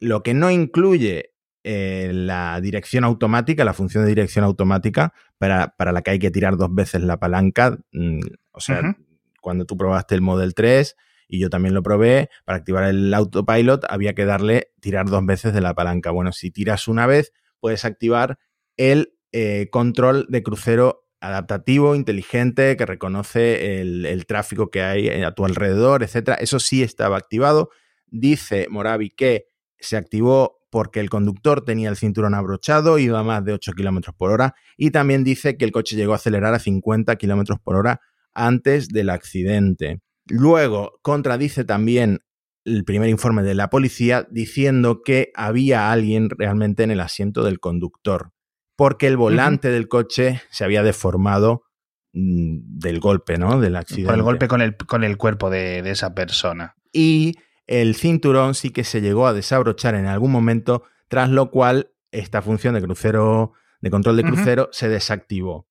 lo 0.00 0.22
que 0.22 0.34
no 0.34 0.50
incluye 0.50 1.32
eh, 1.68 2.12
la 2.12 2.60
dirección 2.60 3.02
automática, 3.02 3.64
la 3.64 3.74
función 3.74 4.04
de 4.04 4.10
dirección 4.10 4.44
automática, 4.44 5.12
para, 5.36 5.74
la 5.78 6.02
que 6.02 6.12
hay 6.12 6.18
que 6.20 6.30
tirar 6.30 6.56
dos 6.56 6.72
veces 6.72 7.02
la 7.02 7.18
palanca. 7.18 7.76
Mm, 7.90 8.20
o 8.52 8.60
sea, 8.60 8.96
cuando 9.40 9.64
tú 9.64 9.76
probaste 9.76 10.14
el 10.14 10.20
Model 10.20 10.54
3 10.54 10.94
y 11.28 11.40
yo 11.40 11.50
también 11.50 11.74
lo 11.74 11.82
probé, 11.82 12.30
para 12.44 12.58
activar 12.58 12.84
el 12.84 13.12
autopilot 13.12 13.84
había 13.88 14.14
que 14.14 14.24
darle 14.24 14.68
tirar 14.80 15.06
dos 15.06 15.26
veces 15.26 15.52
de 15.54 15.60
la 15.60 15.74
palanca. 15.74 16.12
Bueno, 16.12 16.30
si 16.30 16.52
tiras 16.52 16.86
una 16.86 17.06
vez, 17.06 17.32
puedes 17.58 17.84
activar 17.84 18.38
el 18.76 19.14
eh, 19.32 19.68
control 19.72 20.26
de 20.28 20.44
crucero 20.44 21.05
adaptativo, 21.20 21.94
inteligente, 21.94 22.76
que 22.76 22.86
reconoce 22.86 23.80
el, 23.80 24.06
el, 24.06 24.26
tráfico 24.26 24.70
que 24.70 24.82
hay 24.82 25.08
a 25.08 25.32
tu 25.32 25.44
alrededor, 25.44 26.02
etc. 26.02 26.36
Eso 26.40 26.60
sí 26.60 26.82
estaba 26.82 27.16
activado. 27.16 27.70
Dice 28.06 28.66
Moravi 28.70 29.10
que 29.10 29.46
se 29.78 29.96
activó 29.96 30.56
porque 30.70 31.00
el 31.00 31.10
conductor 31.10 31.64
tenía 31.64 31.88
el 31.88 31.96
cinturón 31.96 32.34
abrochado, 32.34 32.98
iba 32.98 33.20
a 33.20 33.22
más 33.22 33.44
de 33.44 33.52
8 33.52 33.72
km 33.72 34.12
por 34.16 34.30
hora 34.30 34.54
y 34.76 34.90
también 34.90 35.24
dice 35.24 35.56
que 35.56 35.64
el 35.64 35.72
coche 35.72 35.96
llegó 35.96 36.12
a 36.12 36.16
acelerar 36.16 36.54
a 36.54 36.58
50 36.58 37.16
km 37.16 37.58
por 37.62 37.76
hora 37.76 38.00
antes 38.34 38.88
del 38.88 39.10
accidente. 39.10 40.00
Luego 40.26 40.98
contradice 41.02 41.64
también 41.64 42.20
el 42.64 42.84
primer 42.84 43.08
informe 43.08 43.42
de 43.42 43.54
la 43.54 43.70
policía 43.70 44.26
diciendo 44.30 45.02
que 45.02 45.30
había 45.34 45.92
alguien 45.92 46.28
realmente 46.30 46.82
en 46.82 46.90
el 46.90 47.00
asiento 47.00 47.44
del 47.44 47.60
conductor, 47.60 48.32
porque 48.76 49.06
el 49.06 49.16
volante 49.16 49.70
del 49.70 49.88
coche 49.88 50.42
se 50.50 50.64
había 50.64 50.82
deformado 50.82 51.64
mm, 52.12 52.78
del 52.78 53.00
golpe, 53.00 53.38
¿no? 53.38 53.58
Del 53.60 53.76
accidente. 53.76 54.08
Por 54.08 54.14
el 54.14 54.22
golpe 54.22 54.48
con 54.48 54.60
el, 54.60 54.76
con 54.76 55.02
el 55.02 55.16
cuerpo 55.16 55.50
de, 55.50 55.82
de 55.82 55.90
esa 55.90 56.14
persona. 56.14 56.76
Y 56.92 57.36
el 57.66 57.96
cinturón 57.96 58.54
sí 58.54 58.70
que 58.70 58.84
se 58.84 59.00
llegó 59.00 59.26
a 59.26 59.32
desabrochar 59.32 59.94
en 59.94 60.06
algún 60.06 60.30
momento, 60.30 60.84
tras 61.08 61.30
lo 61.30 61.50
cual 61.50 61.90
esta 62.12 62.42
función 62.42 62.74
de 62.74 62.82
crucero, 62.82 63.52
de 63.80 63.90
control 63.90 64.16
de 64.16 64.24
crucero, 64.24 64.68
se 64.72 64.88
desactivó. 64.88 65.68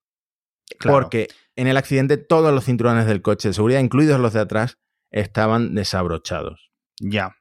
Porque 0.82 1.28
en 1.56 1.68
el 1.68 1.78
accidente 1.78 2.18
todos 2.18 2.54
los 2.54 2.65
cinturones 2.65 3.06
del 3.06 3.22
coche 3.22 3.50
de 3.50 3.54
seguridad, 3.54 3.80
incluidos 3.80 4.20
los 4.20 4.34
de 4.34 4.41
atrás, 4.41 4.78
estaban 5.12 5.76
desabrochados. 5.76 6.72
Ya. 7.00 7.36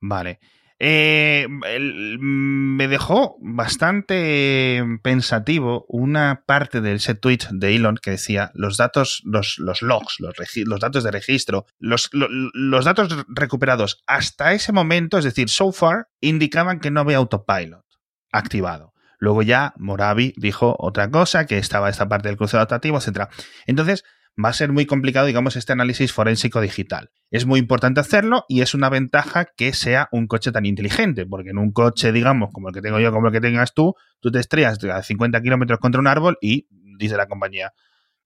Vale. 0.00 0.40
Eh, 0.78 1.46
me 1.48 2.88
dejó 2.88 3.38
bastante 3.40 4.84
pensativo 5.02 5.86
una 5.88 6.42
parte 6.46 6.82
del 6.82 7.00
set 7.00 7.20
tweet 7.20 7.38
de 7.50 7.74
Elon 7.74 7.96
que 7.96 8.10
decía 8.12 8.50
los 8.54 8.76
datos, 8.76 9.22
los, 9.24 9.58
los 9.58 9.80
logs, 9.80 10.16
los, 10.20 10.34
los, 10.66 10.80
datos 10.80 11.02
de 11.02 11.10
registro, 11.10 11.64
los, 11.78 12.10
los 12.12 12.84
datos 12.84 13.24
recuperados 13.28 14.02
hasta 14.06 14.52
ese 14.52 14.72
momento, 14.72 15.16
es 15.16 15.24
decir, 15.24 15.48
so 15.48 15.72
far, 15.72 16.08
indicaban 16.20 16.78
que 16.78 16.90
no 16.90 17.00
había 17.00 17.16
autopilot 17.16 17.84
activado. 18.30 18.92
Luego 19.18 19.42
ya 19.42 19.72
Moravi 19.78 20.34
dijo 20.36 20.76
otra 20.78 21.10
cosa, 21.10 21.46
que 21.46 21.56
estaba 21.56 21.88
esta 21.88 22.08
parte 22.08 22.28
del 22.28 22.36
crucero 22.36 22.58
adaptativo, 22.58 22.98
etc. 22.98 23.28
Entonces, 23.66 24.04
va 24.42 24.50
a 24.50 24.52
ser 24.52 24.72
muy 24.72 24.86
complicado, 24.86 25.26
digamos, 25.26 25.56
este 25.56 25.72
análisis 25.72 26.12
forénsico 26.12 26.60
digital. 26.60 27.10
Es 27.30 27.46
muy 27.46 27.58
importante 27.58 28.00
hacerlo 28.00 28.44
y 28.48 28.60
es 28.60 28.74
una 28.74 28.88
ventaja 28.88 29.46
que 29.56 29.72
sea 29.72 30.08
un 30.12 30.26
coche 30.26 30.52
tan 30.52 30.66
inteligente, 30.66 31.26
porque 31.26 31.50
en 31.50 31.58
un 31.58 31.72
coche, 31.72 32.12
digamos, 32.12 32.50
como 32.52 32.68
el 32.68 32.74
que 32.74 32.82
tengo 32.82 33.00
yo, 33.00 33.12
como 33.12 33.28
el 33.28 33.32
que 33.32 33.40
tengas 33.40 33.72
tú, 33.72 33.94
tú 34.20 34.30
te 34.30 34.38
estrellas 34.38 34.82
a 34.84 35.02
50 35.02 35.40
kilómetros 35.40 35.78
contra 35.78 36.00
un 36.00 36.06
árbol 36.06 36.36
y 36.40 36.68
dice 36.98 37.16
la 37.16 37.26
compañía, 37.26 37.72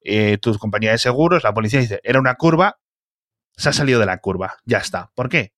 eh, 0.02 0.38
tu 0.38 0.56
compañía 0.58 0.92
de 0.92 0.98
seguros, 0.98 1.44
la 1.44 1.54
policía 1.54 1.80
dice, 1.80 2.00
era 2.02 2.18
una 2.18 2.34
curva, 2.34 2.78
se 3.56 3.68
ha 3.68 3.72
salido 3.72 4.00
de 4.00 4.06
la 4.06 4.18
curva, 4.18 4.56
ya 4.64 4.78
está. 4.78 5.10
¿Por 5.14 5.28
qué? 5.28 5.52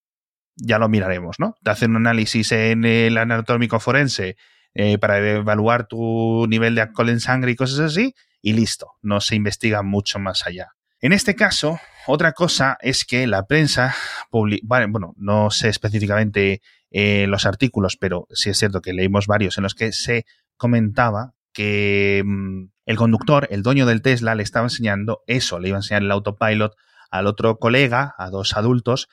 Ya 0.57 0.79
lo 0.79 0.89
miraremos, 0.89 1.39
¿no? 1.39 1.55
Te 1.63 1.71
hacen 1.71 1.93
un 1.93 1.97
análisis 1.99 2.53
en 2.53 2.85
el 2.85 3.17
anatómico 3.17 3.81
forense 3.81 4.37
eh, 4.75 4.99
para 4.99 5.19
evaluar 5.19 5.87
tu 5.87 6.47
nivel 6.49 6.75
de 6.75 6.83
alcohol 6.83 7.09
en 7.09 7.21
sangre 7.21 7.53
y 7.53 7.57
cosas 7.57 7.79
así, 7.79 8.15
y 8.43 8.53
listo, 8.53 8.93
no 9.01 9.21
se 9.21 9.37
investiga 9.37 9.83
mucho 9.83 10.19
más 10.19 10.47
allá. 10.47 10.73
En 11.01 11.13
este 11.13 11.35
caso, 11.35 11.81
otra 12.07 12.33
cosa 12.33 12.77
es 12.81 13.05
que 13.05 13.27
la 13.27 13.47
prensa, 13.47 13.95
bueno, 14.31 15.15
no 15.17 15.51
sé 15.51 15.69
específicamente 15.69 16.61
eh, 16.91 17.27
los 17.29 17.47
artículos, 17.47 17.97
pero 17.97 18.27
sí 18.31 18.51
es 18.51 18.59
cierto 18.59 18.83
que 18.83 18.93
leímos 18.93 19.27
varios 19.27 19.57
en 19.59 19.63
los 19.63 19.75
que 19.75 19.93
se 19.93 20.27
comentaba 20.57 21.35
que 21.53 22.23
mm, 22.25 22.67
el 22.87 22.97
conductor, 22.97 23.49
el 23.51 23.63
dueño 23.63 23.87
del 23.87 24.03
Tesla, 24.03 24.35
le 24.35 24.43
estaba 24.43 24.67
enseñando 24.67 25.23
eso, 25.27 25.59
le 25.59 25.69
iba 25.69 25.77
a 25.77 25.81
enseñar 25.81 26.03
el 26.03 26.11
autopilot 26.11 26.75
al 27.11 27.27
otro 27.27 27.59
colega, 27.59 28.15
a 28.17 28.31
dos 28.31 28.57
adultos, 28.57 29.09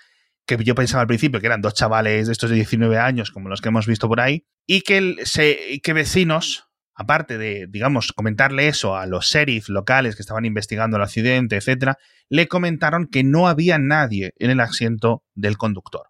que 0.46 0.64
yo 0.64 0.74
pensaba 0.74 1.02
al 1.02 1.08
principio 1.08 1.40
que 1.40 1.48
eran 1.48 1.62
dos 1.62 1.74
chavales 1.74 2.28
de 2.28 2.32
estos 2.32 2.50
de 2.50 2.56
19 2.56 2.98
años, 2.98 3.32
como 3.32 3.50
los 3.50 3.62
que 3.62 3.70
hemos 3.70 3.86
visto 3.86 4.08
por 4.08 4.22
ahí, 4.22 4.46
y 4.66 4.82
que, 4.82 5.18
se, 5.24 5.80
que 5.84 5.94
vecinos 5.94 6.69
aparte 7.00 7.38
de, 7.38 7.66
digamos, 7.70 8.12
comentarle 8.12 8.68
eso 8.68 8.98
a 8.98 9.06
los 9.06 9.26
sheriff 9.26 9.70
locales 9.70 10.18
que 10.18 10.22
estaban 10.22 10.44
investigando 10.44 10.98
el 10.98 11.04
accidente, 11.04 11.56
etcétera, 11.56 11.98
le 12.28 12.50
comentaron 12.50 13.08
que 13.08 13.24
no 13.24 13.48
había 13.48 13.78
nadie 13.78 14.34
en 14.38 14.52
el 14.52 14.60
asiento 14.60 15.24
del 15.34 15.58
conductor, 15.58 16.08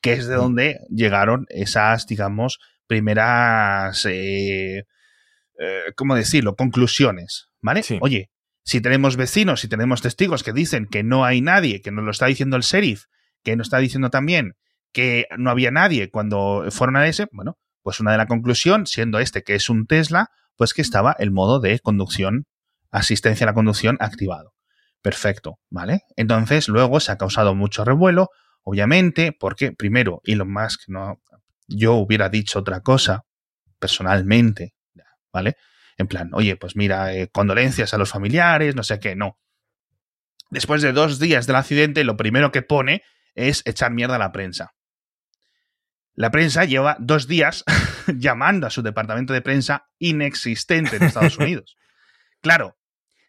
que 0.00 0.12
es 0.12 0.28
de 0.28 0.36
donde 0.36 0.78
llegaron 0.88 1.46
esas, 1.48 2.06
digamos, 2.06 2.60
primeras, 2.86 4.06
eh, 4.06 4.84
eh, 5.58 5.82
¿cómo 5.96 6.14
decirlo?, 6.14 6.54
conclusiones, 6.54 7.48
¿vale? 7.60 7.82
Oye, 8.00 8.30
si 8.62 8.80
tenemos 8.80 9.16
vecinos, 9.16 9.60
si 9.60 9.68
tenemos 9.68 10.00
testigos 10.00 10.44
que 10.44 10.52
dicen 10.52 10.86
que 10.86 11.02
no 11.02 11.24
hay 11.24 11.40
nadie, 11.40 11.82
que 11.82 11.90
nos 11.90 12.04
lo 12.04 12.12
está 12.12 12.26
diciendo 12.26 12.56
el 12.56 12.62
sheriff, 12.62 13.06
que 13.42 13.56
nos 13.56 13.66
está 13.66 13.78
diciendo 13.78 14.10
también 14.10 14.54
que 14.92 15.26
no 15.36 15.50
había 15.50 15.72
nadie 15.72 16.08
cuando 16.08 16.66
fueron 16.70 16.96
a 16.96 17.08
ese, 17.08 17.26
bueno, 17.32 17.58
pues 17.82 18.00
una 18.00 18.12
de 18.12 18.18
la 18.18 18.26
conclusión, 18.26 18.86
siendo 18.86 19.18
este 19.18 19.42
que 19.42 19.54
es 19.54 19.68
un 19.70 19.86
Tesla, 19.86 20.30
pues 20.56 20.74
que 20.74 20.82
estaba 20.82 21.16
el 21.18 21.30
modo 21.30 21.60
de 21.60 21.78
conducción, 21.80 22.46
asistencia 22.90 23.44
a 23.44 23.48
la 23.48 23.54
conducción 23.54 23.96
activado. 24.00 24.54
Perfecto, 25.02 25.58
¿vale? 25.70 26.02
Entonces, 26.16 26.68
luego 26.68 27.00
se 27.00 27.12
ha 27.12 27.16
causado 27.16 27.54
mucho 27.54 27.84
revuelo, 27.84 28.28
obviamente, 28.62 29.32
porque 29.38 29.72
primero 29.72 30.20
Elon 30.24 30.52
Musk 30.52 30.82
no, 30.88 31.20
yo 31.66 31.94
hubiera 31.94 32.28
dicho 32.28 32.58
otra 32.58 32.80
cosa, 32.80 33.22
personalmente, 33.78 34.74
¿vale? 35.32 35.56
En 35.96 36.06
plan, 36.06 36.30
oye, 36.32 36.56
pues 36.56 36.76
mira, 36.76 37.14
eh, 37.14 37.28
condolencias 37.28 37.94
a 37.94 37.98
los 37.98 38.10
familiares, 38.10 38.74
no 38.76 38.82
sé 38.82 38.98
qué, 39.00 39.16
no. 39.16 39.38
Después 40.50 40.82
de 40.82 40.92
dos 40.92 41.18
días 41.18 41.46
del 41.46 41.56
accidente, 41.56 42.04
lo 42.04 42.16
primero 42.16 42.52
que 42.52 42.62
pone 42.62 43.02
es 43.34 43.62
echar 43.64 43.92
mierda 43.92 44.16
a 44.16 44.18
la 44.18 44.32
prensa. 44.32 44.72
La 46.14 46.30
prensa 46.30 46.64
lleva 46.64 46.96
dos 46.98 47.26
días 47.26 47.64
llamando 48.06 48.66
a 48.66 48.70
su 48.70 48.82
departamento 48.82 49.32
de 49.32 49.42
prensa 49.42 49.88
inexistente 49.98 50.96
en 50.96 51.04
Estados 51.04 51.38
Unidos. 51.38 51.76
Claro, 52.40 52.76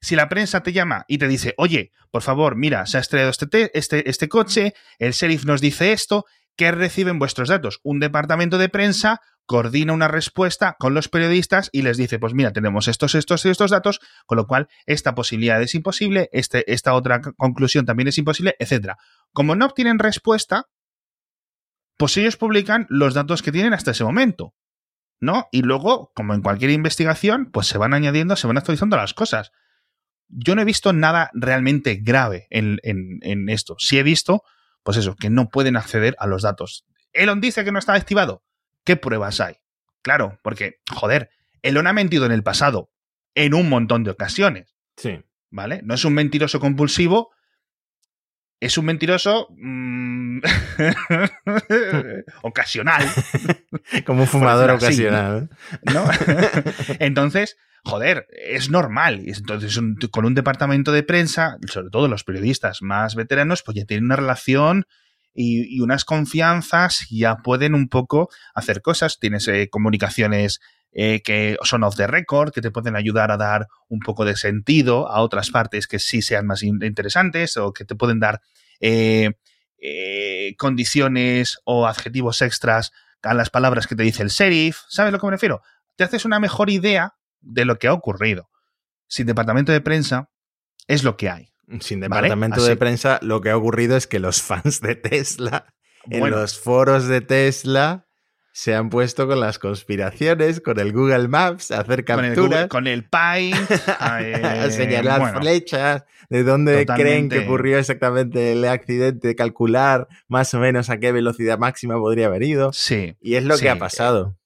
si 0.02 0.16
la 0.16 0.30
prensa 0.30 0.64
te 0.64 0.74
llama 0.74 1.06
y 1.08 1.18
te 1.20 1.28
dice, 1.28 1.54
oye, 1.58 1.92
por 2.10 2.24
favor, 2.24 2.56
mira, 2.56 2.86
se 2.86 2.98
ha 2.98 3.02
estrellado 3.02 3.32
este, 3.32 3.78
este, 3.78 4.10
este 4.10 4.30
coche, 4.30 4.74
el 4.98 5.14
sheriff 5.14 5.46
nos 5.46 5.62
dice 5.62 5.92
esto, 5.92 6.26
¿qué 6.56 6.72
reciben 6.72 7.20
vuestros 7.20 7.50
datos? 7.50 7.80
Un 7.84 8.00
departamento 8.00 8.58
de 8.58 8.70
prensa 8.70 9.22
coordina 9.46 9.94
una 9.94 10.08
respuesta 10.08 10.76
con 10.80 10.94
los 10.94 11.10
periodistas 11.10 11.70
y 11.72 11.82
les 11.82 11.98
dice, 11.98 12.20
pues 12.20 12.34
mira, 12.34 12.52
tenemos 12.54 12.88
estos, 12.88 13.16
estos 13.16 13.46
y 13.46 13.50
estos 13.50 13.72
datos, 13.72 14.00
con 14.26 14.38
lo 14.38 14.48
cual 14.48 14.70
esta 14.86 15.14
posibilidad 15.14 15.62
es 15.62 15.76
imposible, 15.76 16.30
este, 16.32 16.72
esta 16.72 16.94
otra 16.94 17.22
conclusión 17.22 17.86
también 17.86 18.08
es 18.08 18.18
imposible, 18.18 18.56
etc. 18.60 18.94
Como 19.34 19.56
no 19.56 19.66
obtienen 19.66 20.00
respuesta, 20.00 20.68
pues 22.02 22.18
ellos 22.18 22.36
publican 22.36 22.88
los 22.90 23.14
datos 23.14 23.44
que 23.44 23.52
tienen 23.52 23.76
hasta 23.76 23.92
ese 23.92 24.04
momento. 24.04 24.56
¿No? 25.20 25.48
Y 25.52 25.62
luego, 25.62 26.12
como 26.16 26.34
en 26.34 26.42
cualquier 26.42 26.72
investigación, 26.72 27.52
pues 27.52 27.68
se 27.68 27.78
van 27.78 27.94
añadiendo, 27.94 28.36
se 28.36 28.48
van 28.48 28.58
actualizando 28.58 28.98
las 28.98 29.14
cosas. 29.14 29.52
Yo 30.28 30.56
no 30.56 30.64
he 30.64 30.66
visto 30.66 30.94
nada 30.94 31.30
realmente 31.36 32.00
grave 32.02 32.48
en, 32.50 32.80
en 32.82 33.50
esto. 33.50 33.76
Sí 33.78 34.00
he 34.00 34.04
visto, 34.04 34.42
pues 34.82 34.98
eso, 34.98 35.16
que 35.16 35.30
no 35.30 35.50
pueden 35.50 35.78
acceder 35.78 36.16
a 36.18 36.26
los 36.26 36.42
datos. 36.42 36.88
Elon 37.14 37.40
dice 37.40 37.64
que 37.64 37.72
no 37.72 37.78
está 37.78 37.94
activado. 37.94 38.44
¿Qué 38.84 38.96
pruebas 38.96 39.40
hay? 39.40 39.58
Claro, 40.02 40.40
porque, 40.42 40.80
joder, 40.92 41.30
Elon 41.62 41.86
ha 41.86 41.94
mentido 41.94 42.26
en 42.26 42.32
el 42.32 42.42
pasado, 42.42 42.90
en 43.36 43.54
un 43.54 43.70
montón 43.70 44.04
de 44.04 44.10
ocasiones. 44.10 44.76
Sí. 44.98 45.24
¿Vale? 45.52 45.82
No 45.84 45.94
es 45.94 46.04
un 46.04 46.16
mentiroso 46.16 46.60
compulsivo, 46.60 47.30
es 48.62 48.78
un 48.78 48.86
mentiroso 48.86 49.48
mm, 49.58 50.40
ocasional. 52.44 53.06
Como 54.06 54.22
un 54.22 54.28
fumador 54.28 54.70
ocasional. 54.70 55.50
¿no? 55.92 56.06
Entonces, 57.00 57.58
joder, 57.84 58.28
es 58.32 58.70
normal. 58.70 59.24
Entonces, 59.26 59.78
con 60.12 60.26
un 60.26 60.36
departamento 60.36 60.92
de 60.92 61.02
prensa, 61.02 61.58
sobre 61.68 61.90
todo 61.90 62.08
los 62.08 62.24
periodistas 62.24 62.84
más 62.84 63.16
veteranos, 63.16 63.64
pues 63.64 63.76
ya 63.76 63.86
tienen 63.86 64.06
una 64.06 64.16
relación 64.16 64.86
y, 65.34 65.82
unas 65.82 66.06
confianzas, 66.06 67.08
ya 67.10 67.38
pueden 67.38 67.74
un 67.74 67.90
poco 67.90 68.30
hacer 68.54 68.84
cosas. 68.84 69.18
Tienes 69.20 69.48
eh, 69.48 69.70
comunicaciones 69.72 70.62
eh, 70.92 71.22
que 71.24 71.58
son 71.64 71.84
off 71.84 71.96
the 71.96 72.08
record, 72.08 72.52
que 72.52 72.62
te 72.62 72.72
pueden 72.72 72.96
ayudar 72.96 73.32
a 73.32 73.38
dar 73.38 73.68
un 73.88 74.00
poco 74.00 74.26
de 74.26 74.36
sentido 74.36 75.10
a 75.10 75.22
otras 75.22 75.50
partes 75.50 75.88
que 75.88 76.00
sí 76.00 76.22
sean 76.22 76.46
más 76.46 76.64
interesantes 76.64 77.58
o 77.58 77.74
que 77.74 77.86
te 77.86 77.96
pueden 77.96 78.20
dar 78.20 78.42
eh, 78.80 79.34
condiciones 80.58 81.60
o 81.64 81.88
adjetivos 81.88 82.42
extras 82.42 82.92
a 83.24 83.34
las 83.34 83.50
palabras 83.50 83.88
que 83.88 83.96
te 83.96 84.04
dice 84.04 84.24
el 84.24 84.30
sheriff. 84.30 84.80
¿Sabes 84.90 85.10
a 85.10 85.12
lo 85.12 85.20
que 85.20 85.28
me 85.28 85.32
refiero? 85.32 85.62
Te 85.96 86.04
haces 86.04 86.26
una 86.26 86.40
mejor 86.40 86.70
idea 86.70 87.16
de 87.40 87.66
lo 87.66 87.78
que 87.78 87.88
ha 87.88 87.94
ocurrido. 87.94 88.50
Sin 89.08 89.28
departamento 89.28 89.72
de 89.72 89.82
prensa 89.82 90.30
es 90.88 91.04
lo 91.04 91.18
que 91.18 91.30
hay. 91.30 91.52
Sin 91.80 92.02
departamento 92.02 92.64
de 92.64 92.76
prensa, 92.76 93.20
lo 93.22 93.40
que 93.40 93.50
ha 93.50 93.58
ocurrido 93.58 93.96
es 93.96 94.08
que 94.08 94.20
los 94.20 94.42
fans 94.42 94.82
de 94.82 94.96
Tesla, 94.96 95.74
en 96.10 96.30
los 96.30 96.60
foros 96.60 97.08
de 97.08 97.22
Tesla, 97.22 98.08
se 98.54 98.76
han 98.76 98.90
puesto 98.90 99.28
con 99.28 99.40
las 99.40 99.60
conspiraciones, 99.60 100.60
con 100.60 100.80
el 100.80 100.92
Google 100.92 101.28
Maps, 101.28 101.72
a 101.72 101.82
hacer 101.82 102.04
capturas. 102.04 102.68
Con 102.68 102.88
el, 102.88 103.06
Paint, 103.06 103.56
a 104.00 104.70
señalar 104.70 105.40
flechas, 105.40 106.04
de 106.30 106.44
dónde 106.44 106.86
creen 106.86 107.30
que 107.30 107.40
ocurrió 107.40 107.78
exactamente 107.78 108.52
el 108.54 108.66
accidente, 108.66 109.36
calcular 109.36 110.08
más 110.28 110.54
o 110.54 110.60
menos 110.60 110.90
a 110.90 111.00
qué 111.00 111.12
velocidad 111.12 111.58
máxima 111.58 111.96
podría 111.96 112.28
haber 112.28 112.44
ido. 112.44 112.74
Sí. 112.74 113.16
Y 113.22 113.36
es 113.36 113.46
lo 113.46 113.58
que 113.58 113.70
ha 113.70 113.78
pasado. 113.78 114.38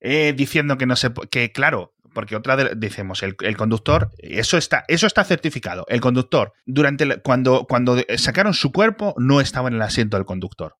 Eh, 0.00 0.34
diciendo 0.36 0.78
que 0.78 0.86
no 0.86 0.96
se 0.96 1.12
que 1.30 1.52
claro, 1.52 1.94
porque 2.12 2.34
otra 2.34 2.56
de, 2.56 2.74
decimos, 2.74 3.22
el, 3.22 3.56
conductor, 3.56 4.10
eso 4.18 4.58
está, 4.58 4.84
eso 4.88 5.06
está 5.06 5.22
certificado. 5.24 5.84
El 5.88 6.00
conductor, 6.00 6.52
durante 6.66 7.20
cuando, 7.20 7.66
cuando 7.68 7.96
sacaron 8.16 8.54
su 8.54 8.72
cuerpo, 8.72 9.14
no 9.16 9.40
estaba 9.40 9.68
en 9.68 9.74
el 9.74 9.82
asiento 9.82 10.16
del 10.16 10.26
conductor. 10.26 10.74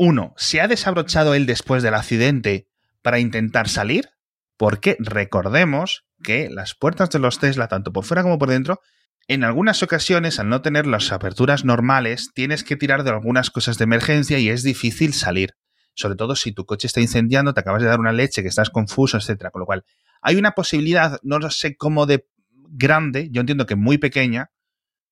Uno, 0.00 0.32
¿se 0.36 0.60
ha 0.60 0.68
desabrochado 0.68 1.34
él 1.34 1.44
después 1.44 1.82
del 1.82 1.94
accidente 1.94 2.68
para 3.02 3.18
intentar 3.18 3.68
salir? 3.68 4.10
Porque 4.56 4.96
recordemos 5.00 6.04
que 6.22 6.48
las 6.50 6.76
puertas 6.76 7.10
de 7.10 7.18
los 7.18 7.40
Tesla, 7.40 7.66
tanto 7.66 7.92
por 7.92 8.04
fuera 8.04 8.22
como 8.22 8.38
por 8.38 8.48
dentro, 8.48 8.80
en 9.26 9.42
algunas 9.42 9.82
ocasiones, 9.82 10.38
al 10.38 10.48
no 10.48 10.62
tener 10.62 10.86
las 10.86 11.10
aperturas 11.10 11.64
normales, 11.64 12.30
tienes 12.32 12.62
que 12.62 12.76
tirar 12.76 13.02
de 13.02 13.10
algunas 13.10 13.50
cosas 13.50 13.76
de 13.76 13.84
emergencia 13.84 14.38
y 14.38 14.50
es 14.50 14.62
difícil 14.62 15.14
salir. 15.14 15.54
Sobre 15.94 16.14
todo 16.14 16.36
si 16.36 16.52
tu 16.52 16.64
coche 16.64 16.86
está 16.86 17.00
incendiando, 17.00 17.52
te 17.52 17.60
acabas 17.60 17.82
de 17.82 17.88
dar 17.88 17.98
una 17.98 18.12
leche, 18.12 18.42
que 18.42 18.48
estás 18.48 18.70
confuso, 18.70 19.16
etcétera. 19.16 19.50
Con 19.50 19.60
lo 19.60 19.66
cual, 19.66 19.84
hay 20.22 20.36
una 20.36 20.52
posibilidad, 20.52 21.18
no 21.24 21.40
sé 21.50 21.76
cómo 21.76 22.06
de 22.06 22.24
grande, 22.70 23.30
yo 23.32 23.40
entiendo 23.40 23.66
que 23.66 23.74
muy 23.74 23.98
pequeña, 23.98 24.52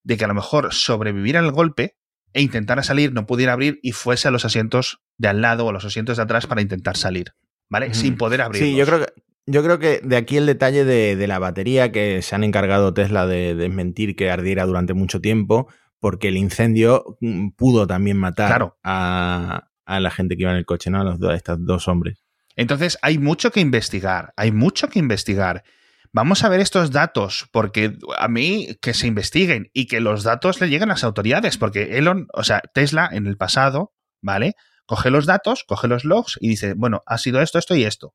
de 0.03 0.15
que 0.15 0.23
a 0.23 0.29
lo 0.29 0.33
mejor 0.33 0.73
sobreviviera 0.73 1.41
el 1.41 1.51
golpe 1.51 1.97
e 2.33 2.41
intentara 2.41 2.83
salir, 2.83 3.13
no 3.13 3.25
pudiera 3.25 3.53
abrir 3.53 3.79
y 3.81 3.91
fuese 3.91 4.27
a 4.27 4.31
los 4.31 4.45
asientos 4.45 5.01
de 5.17 5.27
al 5.27 5.41
lado 5.41 5.65
o 5.65 5.69
a 5.69 5.73
los 5.73 5.85
asientos 5.85 6.17
de 6.17 6.23
atrás 6.23 6.47
para 6.47 6.61
intentar 6.61 6.97
salir, 6.97 7.33
¿vale? 7.69 7.93
Sin 7.93 8.17
poder 8.17 8.41
abrir. 8.41 8.61
Sí, 8.61 8.75
yo 8.75 8.85
creo 8.85 8.99
que. 8.99 9.07
Yo 9.49 9.63
creo 9.63 9.79
que 9.79 10.01
de 10.03 10.17
aquí 10.17 10.35
el 10.35 10.45
detalle 10.45 10.83
de, 10.83 11.25
la 11.25 11.39
batería 11.39 11.93
que 11.93 12.21
se 12.21 12.35
han 12.35 12.43
encargado 12.43 12.93
Tesla 12.93 13.25
de 13.25 13.55
desmentir 13.55 14.17
que 14.17 14.29
ardiera 14.29 14.65
durante 14.65 14.93
mucho 14.93 15.21
tiempo, 15.21 15.69
porque 15.99 16.27
el 16.27 16.35
incendio 16.35 17.17
mm, 17.21 17.51
pudo 17.51 17.87
también 17.87 18.17
matar 18.17 18.73
a, 18.83 19.69
la 19.85 20.11
gente 20.11 20.35
que 20.35 20.41
iba 20.41 20.51
en 20.51 20.57
el 20.57 20.65
coche, 20.65 20.89
¿no? 20.89 20.99
A, 20.99 21.05
los, 21.05 21.21
a 21.21 21.33
estos 21.33 21.65
dos 21.65 21.87
hombres. 21.87 22.25
Entonces 22.57 22.97
hay 23.01 23.19
mucho 23.19 23.51
que 23.51 23.61
investigar, 23.61 24.33
hay 24.35 24.51
mucho 24.51 24.89
que 24.89 24.99
investigar. 24.99 25.63
Vamos 26.11 26.43
a 26.43 26.49
ver 26.49 26.59
estos 26.59 26.91
datos, 26.91 27.47
porque 27.51 27.97
a 28.17 28.27
mí 28.27 28.69
que 28.81 28.93
se 28.93 29.07
investiguen 29.07 29.69
y 29.73 29.87
que 29.87 29.99
los 29.99 30.23
datos 30.23 30.59
le 30.61 30.69
lleguen 30.69 30.89
a 30.89 30.93
las 30.93 31.03
autoridades, 31.03 31.57
porque 31.57 31.97
Elon, 31.97 32.27
o 32.33 32.43
sea, 32.43 32.61
Tesla 32.73 33.09
en 33.11 33.27
el 33.27 33.37
pasado, 33.37 33.93
¿vale? 34.21 34.53
Coge 34.85 35.09
los 35.09 35.25
datos, 35.25 35.63
coge 35.67 35.87
los 35.87 36.05
logs 36.05 36.37
y 36.39 36.49
dice, 36.49 36.73
bueno, 36.75 37.03
ha 37.05 37.17
sido 37.17 37.41
esto, 37.41 37.59
esto 37.59 37.75
y 37.75 37.83
esto. 37.83 38.13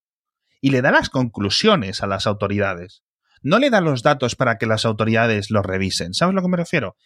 Y 0.61 0.71
le 0.71 0.81
da 0.81 0.91
las 0.91 1.11
conclusiones 1.11 2.03
a 2.03 2.07
las 2.07 2.27
autoridades. 2.27 3.03
No 3.43 3.59
le 3.59 3.71
da 3.71 3.81
los 3.81 4.03
datos 4.03 4.37
para 4.37 4.57
que 4.57 4.67
las 4.67 4.85
autoridades 4.85 5.51
los 5.51 5.67
revisen. 5.67 6.15
¿Sabes 6.15 6.33
a 6.33 6.37
lo 6.37 6.43
que 6.43 6.49
me 6.49 6.57
refiero? 6.57 6.97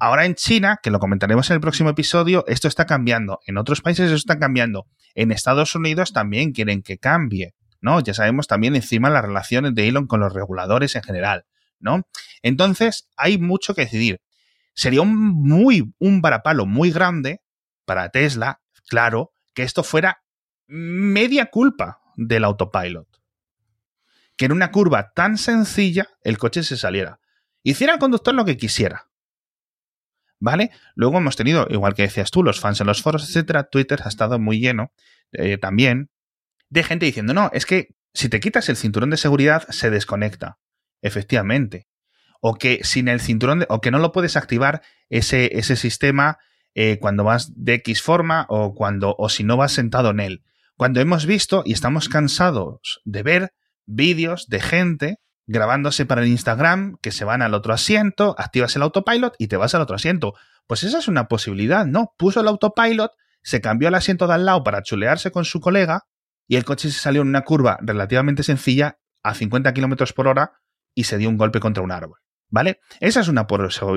Ahora 0.00 0.24
en 0.24 0.34
China, 0.34 0.78
que 0.82 0.90
lo 0.90 0.98
comentaremos 0.98 1.50
en 1.50 1.54
el 1.54 1.60
próximo 1.60 1.90
episodio, 1.90 2.44
esto 2.46 2.68
está 2.68 2.86
cambiando. 2.86 3.40
En 3.46 3.58
otros 3.58 3.80
países 3.80 4.06
esto 4.06 4.16
está 4.16 4.38
cambiando. 4.38 4.86
En 5.14 5.32
Estados 5.32 5.74
Unidos 5.74 6.12
también 6.12 6.52
quieren 6.52 6.82
que 6.82 6.98
cambie. 6.98 7.54
¿No? 7.84 8.00
Ya 8.00 8.14
sabemos 8.14 8.46
también 8.46 8.74
encima 8.74 9.10
las 9.10 9.22
relaciones 9.22 9.74
de 9.74 9.86
Elon 9.86 10.06
con 10.06 10.18
los 10.18 10.32
reguladores 10.32 10.96
en 10.96 11.02
general, 11.02 11.44
¿no? 11.78 12.08
Entonces, 12.40 13.10
hay 13.14 13.36
mucho 13.36 13.74
que 13.74 13.82
decidir. 13.82 14.22
Sería 14.72 15.02
un 15.02 15.14
muy, 15.14 15.94
un 15.98 16.22
varapalo 16.22 16.64
muy 16.64 16.90
grande 16.90 17.42
para 17.84 18.08
Tesla, 18.08 18.62
claro, 18.88 19.34
que 19.52 19.64
esto 19.64 19.84
fuera 19.84 20.24
media 20.66 21.50
culpa 21.50 22.00
del 22.16 22.44
autopilot. 22.44 23.06
Que 24.36 24.46
en 24.46 24.52
una 24.52 24.70
curva 24.70 25.12
tan 25.12 25.36
sencilla 25.36 26.08
el 26.22 26.38
coche 26.38 26.62
se 26.62 26.78
saliera. 26.78 27.20
Hiciera 27.62 27.92
el 27.92 27.98
conductor 27.98 28.34
lo 28.34 28.46
que 28.46 28.56
quisiera. 28.56 29.10
¿Vale? 30.40 30.70
Luego 30.94 31.18
hemos 31.18 31.36
tenido, 31.36 31.66
igual 31.68 31.92
que 31.92 32.02
decías 32.02 32.30
tú, 32.30 32.42
los 32.42 32.60
fans 32.60 32.80
en 32.80 32.86
los 32.86 33.02
foros, 33.02 33.28
etcétera. 33.28 33.64
Twitter 33.64 34.00
ha 34.04 34.08
estado 34.08 34.38
muy 34.38 34.58
lleno 34.58 34.90
eh, 35.32 35.58
también 35.58 36.10
de 36.74 36.82
gente 36.82 37.06
diciendo, 37.06 37.34
no, 37.34 37.50
es 37.52 37.66
que 37.66 37.94
si 38.12 38.28
te 38.28 38.40
quitas 38.40 38.68
el 38.68 38.76
cinturón 38.76 39.10
de 39.10 39.16
seguridad 39.16 39.66
se 39.70 39.90
desconecta. 39.90 40.58
Efectivamente. 41.02 41.86
O 42.40 42.56
que 42.56 42.80
sin 42.82 43.06
el 43.08 43.20
cinturón, 43.20 43.60
de, 43.60 43.66
o 43.68 43.80
que 43.80 43.92
no 43.92 43.98
lo 44.00 44.10
puedes 44.10 44.36
activar 44.36 44.82
ese, 45.08 45.56
ese 45.56 45.76
sistema 45.76 46.38
eh, 46.74 46.98
cuando 47.00 47.22
vas 47.22 47.52
de 47.54 47.74
X 47.74 48.02
forma 48.02 48.46
o 48.48 48.74
cuando, 48.74 49.14
o 49.18 49.28
si 49.28 49.44
no 49.44 49.56
vas 49.56 49.70
sentado 49.70 50.10
en 50.10 50.18
él. 50.18 50.42
Cuando 50.76 51.00
hemos 51.00 51.26
visto 51.26 51.62
y 51.64 51.72
estamos 51.72 52.08
cansados 52.08 53.00
de 53.04 53.22
ver 53.22 53.54
vídeos 53.86 54.48
de 54.48 54.60
gente 54.60 55.18
grabándose 55.46 56.06
para 56.06 56.22
el 56.22 56.28
Instagram, 56.28 56.96
que 57.02 57.12
se 57.12 57.24
van 57.24 57.40
al 57.40 57.54
otro 57.54 57.72
asiento, 57.72 58.34
activas 58.36 58.74
el 58.74 58.82
autopilot 58.82 59.34
y 59.38 59.46
te 59.46 59.56
vas 59.56 59.74
al 59.76 59.82
otro 59.82 59.94
asiento. 59.94 60.34
Pues 60.66 60.82
esa 60.82 60.98
es 60.98 61.06
una 61.06 61.28
posibilidad, 61.28 61.86
¿no? 61.86 62.14
Puso 62.18 62.40
el 62.40 62.48
autopilot, 62.48 63.12
se 63.42 63.60
cambió 63.60 63.88
al 63.88 63.94
asiento 63.94 64.26
de 64.26 64.34
al 64.34 64.44
lado 64.44 64.64
para 64.64 64.82
chulearse 64.82 65.30
con 65.30 65.44
su 65.44 65.60
colega 65.60 66.06
y 66.46 66.56
el 66.56 66.64
coche 66.64 66.90
se 66.90 66.98
salió 66.98 67.22
en 67.22 67.28
una 67.28 67.42
curva 67.42 67.78
relativamente 67.80 68.42
sencilla 68.42 68.98
a 69.22 69.34
50 69.34 69.72
kilómetros 69.72 70.12
por 70.12 70.28
hora 70.28 70.52
y 70.94 71.04
se 71.04 71.18
dio 71.18 71.28
un 71.28 71.36
golpe 71.36 71.60
contra 71.60 71.82
un 71.82 71.92
árbol. 71.92 72.18
¿Vale? 72.50 72.80
Esa 73.00 73.20
es 73.20 73.28
una, 73.28 73.46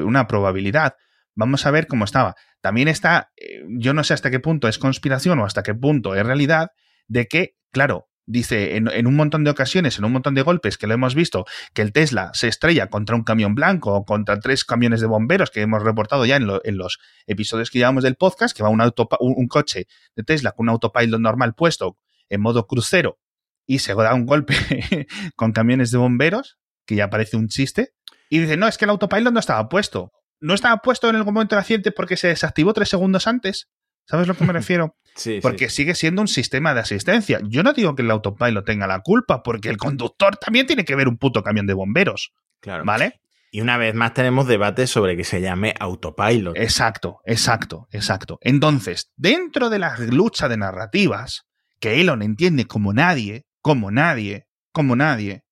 una 0.04 0.28
probabilidad. 0.28 0.96
Vamos 1.36 1.66
a 1.66 1.72
ver 1.72 1.86
cómo 1.88 2.06
estaba. 2.06 2.36
También 2.62 2.88
está, 2.88 3.32
eh, 3.36 3.62
yo 3.70 3.94
no 3.94 4.04
sé 4.04 4.14
hasta 4.14 4.32
qué 4.32 4.40
punto 4.40 4.68
es 4.68 4.80
conspiración 4.80 5.40
o 5.40 5.46
hasta 5.46 5.62
qué 5.62 5.76
punto 5.76 6.16
es 6.16 6.26
realidad, 6.26 6.70
de 7.08 7.28
que, 7.28 7.56
claro, 7.72 8.10
dice 8.26 8.76
en, 8.76 9.08
un 9.08 9.16
montón 9.16 9.44
de 9.44 9.52
ocasiones, 9.52 9.98
en 9.98 10.06
un 10.06 10.12
montón 10.12 10.36
de 10.36 10.42
golpes 10.42 10.78
que 10.78 10.88
lo 10.88 10.94
hemos 10.94 11.16
visto, 11.16 11.46
que 11.74 11.82
el 11.82 11.94
Tesla 11.94 12.32
se 12.34 12.48
estrella 12.48 12.90
contra 12.90 13.16
un 13.16 13.24
camión 13.24 13.56
blanco 13.56 13.94
o 13.94 14.06
contra 14.06 14.40
tres 14.40 14.66
camiones 14.66 15.00
de 15.02 15.08
bomberos 15.08 15.50
que 15.50 15.62
hemos 15.62 15.84
reportado 15.84 16.26
ya 16.26 16.36
en, 16.36 16.48
los 16.78 17.00
episodios 17.26 17.70
que 17.70 17.80
llevamos 17.80 18.04
del 18.04 18.16
podcast, 18.16 18.56
que 18.56 18.64
va 18.64 18.70
un, 18.70 18.82
un, 18.82 19.48
coche 19.48 19.88
de 20.16 20.24
Tesla 20.24 20.52
con 20.52 20.66
un 20.66 20.70
autopilot 20.70 21.22
normal 21.22 21.56
puesto 21.56 21.98
en 22.30 22.42
modo 22.42 22.68
crucero 22.68 23.20
y 23.68 23.80
se 23.80 23.94
da 23.94 24.14
un 24.14 24.26
golpe 24.26 24.56
con 25.36 25.52
camiones 25.52 25.92
de 25.92 25.98
bomberos, 25.98 26.58
que 26.86 26.96
ya 26.96 27.10
parece 27.10 27.38
un 27.38 27.50
chiste, 27.50 27.94
y 28.30 28.40
dice, 28.40 28.58
no, 28.58 28.68
es 28.68 28.78
que 28.78 28.86
el 28.86 28.92
autopilot 28.92 29.34
no 29.34 29.40
estaba 29.40 29.68
puesto. 29.70 30.12
No 30.40 30.54
estaba 30.54 30.78
puesto 30.78 31.10
en 31.10 31.16
el 31.16 31.26
momento 31.26 31.56
del 31.56 31.62
accidente 31.62 31.92
porque 31.92 32.18
se 32.18 32.28
desactivó 32.28 32.74
tres 32.74 32.90
segundos 32.90 33.28
antes. 33.28 33.70
¿Sabes 34.06 34.26
a 34.26 34.30
lo 34.30 34.38
que 34.38 34.46
me 34.46 34.54
refiero? 34.54 34.96
Sí, 35.16 35.40
porque 35.42 35.70
sigue 35.70 35.96
siendo 35.96 36.22
un 36.22 36.28
sistema 36.28 36.74
de 36.74 36.80
asistencia. 36.82 37.40
Yo 37.44 37.64
no 37.64 37.74
digo 37.74 37.96
que 37.96 38.04
el 38.04 38.12
autopilot 38.12 38.66
tenga 38.66 38.88
la 38.88 39.02
culpa, 39.02 39.44
porque 39.44 39.70
el 39.70 39.78
conductor 39.78 40.38
también 40.38 40.66
tiene 40.68 40.86
que 40.86 40.96
ver 40.96 41.08
un 41.08 41.18
puto 41.18 41.44
camión 41.44 41.68
de 41.68 41.74
bomberos. 41.74 42.34
Claro. 42.62 42.86
¿Vale? 42.86 43.20
Y 43.52 43.62
una 43.62 43.78
vez 43.78 43.96
más 43.96 44.14
tenemos 44.14 44.48
debate 44.48 44.88
sobre 44.88 45.18
que 45.18 45.24
se 45.24 45.42
llame 45.42 45.74
autopilot. 45.80 46.56
Exacto, 46.58 47.22
exacto, 47.26 47.88
exacto. 47.92 48.38
Entonces, 48.42 49.12
dentro 49.16 49.70
de 49.70 49.80
la 49.80 49.98
lucha 49.98 50.48
de 50.48 50.58
narrativas, 50.58 51.48
que 51.80 52.02
Elon 52.02 52.22
entiende 52.22 52.66
como 52.66 52.94
nadie, 52.94 53.46
como 53.62 53.92
nadie, 53.92 54.48
como 54.72 54.96
nadie, 54.96 55.44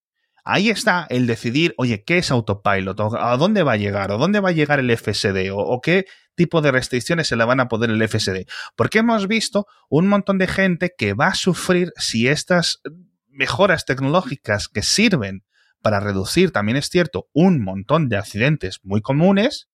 ahí 0.46 0.70
está 0.70 1.08
el 1.10 1.28
decidir, 1.28 1.74
oye, 1.78 2.04
¿qué 2.04 2.20
es 2.20 2.32
autopilot? 2.32 3.00
¿A 3.18 3.36
dónde 3.36 3.64
va 3.64 3.74
a 3.74 3.78
llegar? 3.78 4.12
¿O 4.12 4.18
dónde 4.18 4.40
va 4.40 4.50
a 4.50 4.54
llegar 4.54 4.80
el 4.80 4.96
FSD? 4.96 5.50
¿O, 5.52 5.82
qué 5.82 6.06
tipo 6.36 6.62
de 6.62 6.72
restricciones 6.72 7.28
se 7.28 7.36
le 7.36 7.44
van 7.44 7.60
a 7.60 7.68
poner 7.68 7.90
el 7.90 8.08
FSD? 8.08 8.46
Porque 8.76 9.00
hemos 9.00 9.28
visto 9.28 9.66
un 9.90 10.08
montón 10.08 10.38
de 10.38 10.48
gente 10.48 10.94
que 10.96 11.14
va 11.14 11.28
a 11.28 11.36
sufrir 11.36 11.92
si 11.98 12.28
estas 12.28 12.82
mejoras 13.28 13.86
tecnológicas 13.86 14.70
que 14.70 14.84
sirven 14.84 15.44
para 15.82 16.00
reducir, 16.00 16.52
también 16.52 16.78
es 16.78 16.90
cierto, 16.90 17.28
un 17.34 17.62
montón 17.62 18.08
de 18.08 18.18
accidentes 18.18 18.80
muy 18.84 19.02
comunes, 19.02 19.68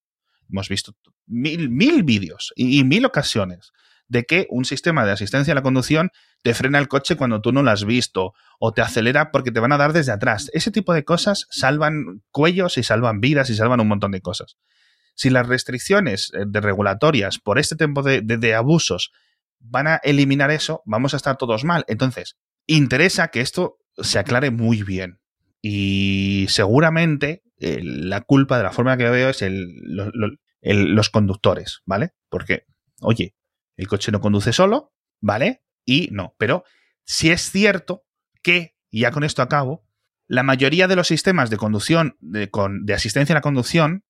hemos 0.50 0.68
visto 0.68 0.94
mil, 1.26 1.70
mil 1.70 2.04
vídeos 2.04 2.52
y, 2.56 2.84
mil 2.84 3.06
ocasiones 3.06 3.72
de 4.12 4.26
que 4.26 4.45
un 4.50 4.65
sistema 4.65 5.06
de 5.06 5.13
asistencia 5.13 5.54
a 5.54 5.56
la 5.56 5.62
conducción 5.62 6.12
te 6.43 6.54
frena 6.54 6.80
el 6.80 6.89
coche 6.89 7.15
cuando 7.15 7.39
tú 7.39 7.54
no 7.54 7.63
lo 7.63 7.71
has 7.71 7.86
visto 7.86 8.34
o 8.60 8.74
te 8.74 8.82
acelera 8.82 9.32
porque 9.32 9.52
te 9.52 9.62
van 9.62 9.71
a 9.71 9.78
dar 9.78 9.93
desde 9.93 10.12
atrás. 10.12 10.52
Ese 10.54 10.69
tipo 10.69 10.93
de 10.93 11.06
cosas 11.06 11.47
salvan 11.50 12.21
cuellos 12.30 12.78
y 12.78 12.84
salvan 12.84 13.21
vidas 13.21 13.50
y 13.50 13.56
salvan 13.56 13.80
un 13.80 13.88
montón 13.88 14.12
de 14.12 14.19
cosas. 14.19 14.58
Si 15.15 15.30
las 15.30 15.47
restricciones 15.47 16.30
eh, 16.34 16.43
de 16.45 16.60
regulatorias 16.60 17.39
por 17.39 17.58
este 17.58 17.78
tipo 17.78 18.04
de 18.04 18.54
abusos 18.54 19.13
van 19.60 19.88
a 19.88 19.95
eliminar 20.04 20.52
eso, 20.52 20.82
vamos 20.86 21.13
a 21.13 21.17
estar 21.17 21.38
todos 21.38 21.63
mal. 21.63 21.86
Entonces, 21.88 22.36
interesa 22.67 23.30
que 23.30 23.39
esto 23.39 23.78
se 23.97 24.19
aclare 24.19 24.52
muy 24.52 24.84
bien. 24.84 25.19
Y 25.62 26.47
seguramente 26.50 27.43
eh, 27.60 27.80
la 27.82 28.21
culpa 28.21 28.58
de 28.58 28.63
la 28.63 28.71
forma 28.71 28.97
que 28.97 29.10
veo 29.10 29.30
es 29.30 29.41
el, 29.41 29.69
los 30.62 31.10
conductores, 31.10 31.80
¿vale? 31.86 32.12
Porque, 32.28 32.65
oye, 33.00 33.36
el 33.82 33.88
coche 33.88 34.12
no 34.12 34.22
conduce 34.22 34.54
solo, 34.54 34.94
¿vale? 35.20 35.63
Y 35.86 36.10
no, 36.12 36.36
pero 36.38 36.63
si 37.04 37.32
es 37.32 37.50
cierto 37.50 38.04
que, 38.44 38.76
y 38.91 39.02
ya 39.02 39.12
con 39.12 39.24
esto 39.24 39.41
acabo, 39.41 39.84
la 40.28 40.44
mayoría 40.44 40.88
de 40.88 40.96
los 40.96 41.08
sistemas 41.08 41.50
de 41.50 41.58
conducción, 41.58 42.15
de, 42.20 42.50
de 42.84 42.94
asistencia 42.94 43.34
a 43.34 43.39
la 43.39 43.41
conducción, 43.41 44.06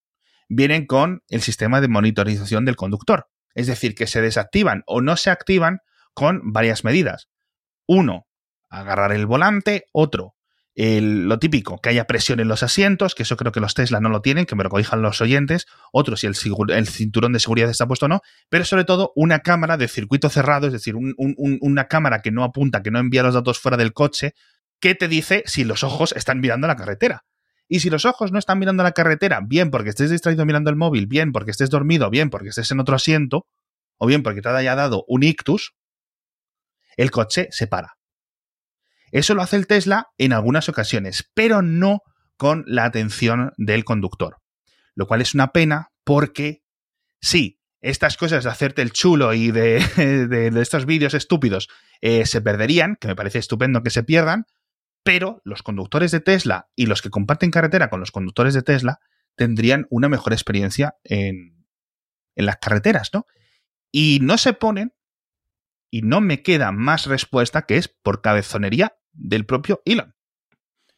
vienen 0.49 0.85
con 0.85 1.23
el 1.29 1.41
sistema 1.41 1.79
de 1.79 1.87
monitorización 1.87 2.65
del 2.65 2.75
conductor. 2.75 3.29
Es 3.55 3.67
decir, 3.67 3.95
que 3.95 4.07
se 4.07 4.21
desactivan 4.21 4.83
o 4.87 4.99
no 4.99 5.15
se 5.15 5.29
activan 5.29 5.79
con 6.13 6.51
varias 6.51 6.83
medidas. 6.83 7.29
Uno, 7.87 8.27
agarrar 8.69 9.13
el 9.13 9.25
volante. 9.25 9.85
Otro, 9.93 10.35
lo 10.75 11.37
típico, 11.39 11.79
que 11.79 11.89
haya 11.89 12.05
presión 12.05 12.39
en 12.39 12.47
los 12.47 12.63
asientos, 12.63 13.13
que 13.13 13.23
eso 13.23 13.35
creo 13.35 13.51
que 13.51 13.59
los 13.59 13.73
Tesla 13.73 13.99
no 13.99 14.09
lo 14.09 14.21
tienen, 14.21 14.45
que 14.45 14.55
me 14.55 14.63
lo 14.63 14.69
corrijan 14.69 15.01
los 15.01 15.19
oyentes. 15.21 15.65
Otro, 15.91 16.15
si 16.15 16.27
el, 16.27 16.35
cinturón 16.35 17.33
de 17.33 17.39
seguridad 17.39 17.69
está 17.69 17.87
puesto 17.87 18.05
o 18.05 18.09
no. 18.09 18.21
Pero 18.49 18.63
sobre 18.63 18.85
todo, 18.85 19.11
una 19.15 19.39
cámara 19.39 19.77
de 19.77 19.87
circuito 19.87 20.29
cerrado, 20.29 20.67
es 20.67 20.73
decir, 20.73 20.95
una 20.95 21.87
cámara 21.87 22.21
que 22.21 22.31
no 22.31 22.43
apunta, 22.43 22.81
que 22.81 22.91
no 22.91 22.99
envía 22.99 23.23
los 23.23 23.33
datos 23.33 23.59
fuera 23.59 23.77
del 23.77 23.93
coche, 23.93 24.33
que 24.79 24.95
te 24.95 25.07
dice 25.07 25.43
si 25.45 25.63
los 25.63 25.83
ojos 25.83 26.13
están 26.13 26.39
mirando 26.39 26.67
la 26.67 26.75
carretera. 26.75 27.25
Y 27.67 27.79
si 27.79 27.89
los 27.89 28.05
ojos 28.05 28.31
no 28.31 28.39
están 28.39 28.59
mirando 28.59 28.83
la 28.83 28.91
carretera, 28.91 29.39
bien 29.45 29.71
porque 29.71 29.89
estés 29.89 30.09
distraído 30.09 30.45
mirando 30.45 30.69
el 30.69 30.75
móvil, 30.75 31.07
bien 31.07 31.31
porque 31.31 31.51
estés 31.51 31.69
dormido, 31.69 32.09
bien 32.09 32.29
porque 32.29 32.49
estés 32.49 32.71
en 32.71 32.79
otro 32.81 32.95
asiento, 32.95 33.47
o 33.97 34.07
bien 34.07 34.23
porque 34.23 34.41
te 34.41 34.49
haya 34.49 34.75
dado 34.75 35.05
un 35.07 35.23
ictus, 35.23 35.73
el 36.97 37.11
coche 37.11 37.47
se 37.51 37.67
para. 37.67 38.00
Eso 39.11 39.35
lo 39.35 39.41
hace 39.41 39.57
el 39.57 39.67
Tesla 39.67 40.07
en 40.17 40.33
algunas 40.33 40.69
ocasiones, 40.69 41.29
pero 41.33 41.61
no 41.61 42.01
con 42.37 42.63
la 42.65 42.85
atención 42.85 43.53
del 43.57 43.83
conductor. 43.83 44.37
Lo 44.95 45.07
cual 45.07 45.21
es 45.21 45.33
una 45.33 45.51
pena 45.51 45.91
porque 46.03 46.63
sí, 47.21 47.59
estas 47.81 48.17
cosas 48.17 48.43
de 48.43 48.49
hacerte 48.49 48.81
el 48.81 48.91
chulo 48.91 49.33
y 49.33 49.51
de, 49.51 49.77
estos 50.61 50.85
vídeos 50.85 51.13
estúpidos 51.13 51.69
eh, 52.01 52.25
se 52.25 52.41
perderían, 52.41 52.97
que 52.99 53.07
me 53.07 53.15
parece 53.15 53.39
estupendo 53.39 53.83
que 53.83 53.89
se 53.89 54.03
pierdan, 54.03 54.45
pero 55.03 55.41
los 55.43 55.63
conductores 55.63 56.11
de 56.11 56.19
Tesla 56.19 56.69
y 56.75 56.85
los 56.85 57.01
que 57.01 57.09
comparten 57.09 57.51
carretera 57.51 57.89
con 57.89 57.99
los 57.99 58.11
conductores 58.11 58.53
de 58.53 58.61
Tesla 58.61 58.99
tendrían 59.35 59.87
una 59.89 60.09
mejor 60.09 60.33
experiencia 60.33 60.95
en, 61.03 61.65
en 62.35 62.45
las 62.45 62.57
carreteras, 62.57 63.09
¿no? 63.13 63.25
Y 63.91 64.19
no 64.21 64.37
se 64.37 64.53
ponen, 64.53 64.93
y 65.91 66.01
no 66.03 66.21
me 66.21 66.41
queda 66.41 66.71
más 66.71 67.05
respuesta 67.05 67.63
que 67.63 67.77
es 67.77 67.89
por 67.89 68.21
cabezonería 68.21 68.95
del 69.13 69.45
propio 69.45 69.81
Elon. 69.85 70.15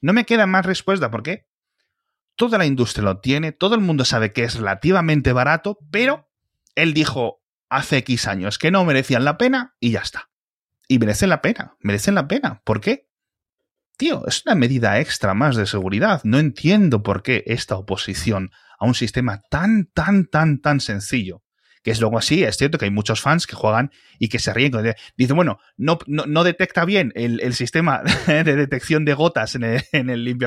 No 0.01 0.13
me 0.13 0.25
queda 0.25 0.45
más 0.45 0.65
respuesta 0.65 1.09
porque 1.11 1.47
toda 2.35 2.57
la 2.57 2.65
industria 2.65 3.03
lo 3.03 3.19
tiene, 3.19 3.51
todo 3.51 3.75
el 3.75 3.81
mundo 3.81 4.05
sabe 4.05 4.33
que 4.33 4.43
es 4.43 4.55
relativamente 4.55 5.33
barato, 5.33 5.79
pero 5.91 6.29
él 6.75 6.93
dijo 6.93 7.41
hace 7.69 7.97
X 7.97 8.27
años 8.27 8.57
que 8.57 8.71
no 8.71 8.83
merecían 8.85 9.23
la 9.23 9.37
pena 9.37 9.75
y 9.79 9.91
ya 9.91 10.01
está. 10.01 10.29
Y 10.87 10.99
merecen 10.99 11.29
la 11.29 11.41
pena, 11.41 11.75
merecen 11.79 12.15
la 12.15 12.27
pena. 12.27 12.61
¿Por 12.65 12.81
qué? 12.81 13.07
tío, 13.97 14.25
es 14.27 14.43
una 14.45 14.55
medida 14.55 14.99
extra 14.99 15.33
más 15.33 15.55
de 15.55 15.65
seguridad. 15.65 16.21
No 16.23 16.39
entiendo 16.39 17.03
por 17.03 17.23
qué 17.23 17.43
esta 17.47 17.77
oposición 17.77 18.51
a 18.79 18.85
un 18.85 18.95
sistema 18.95 19.41
tan, 19.49 19.89
tan, 19.93 20.27
tan, 20.27 20.59
tan 20.59 20.79
sencillo. 20.79 21.42
Que 21.83 21.91
es 21.91 21.99
luego 21.99 22.17
así, 22.17 22.43
es 22.43 22.55
cierto 22.55 22.77
que 22.77 22.85
hay 22.85 22.91
muchos 22.91 23.21
fans 23.21 23.45
que 23.45 23.55
juegan 23.55 23.91
y 24.17 24.29
que 24.29 24.39
se 24.39 24.53
ríen. 24.53 24.71
Dicen, 25.17 25.35
bueno, 25.35 25.59
no, 25.75 25.99
no, 26.07 26.43
detecta 26.43 26.85
bien 26.85 27.11
el, 27.15 27.53
sistema 27.53 28.01
de 28.27 28.55
detección 28.55 29.03
de 29.05 29.13
gotas 29.13 29.55
en 29.55 29.63
el, 29.63 29.83
en 29.91 30.09
el 30.09 30.37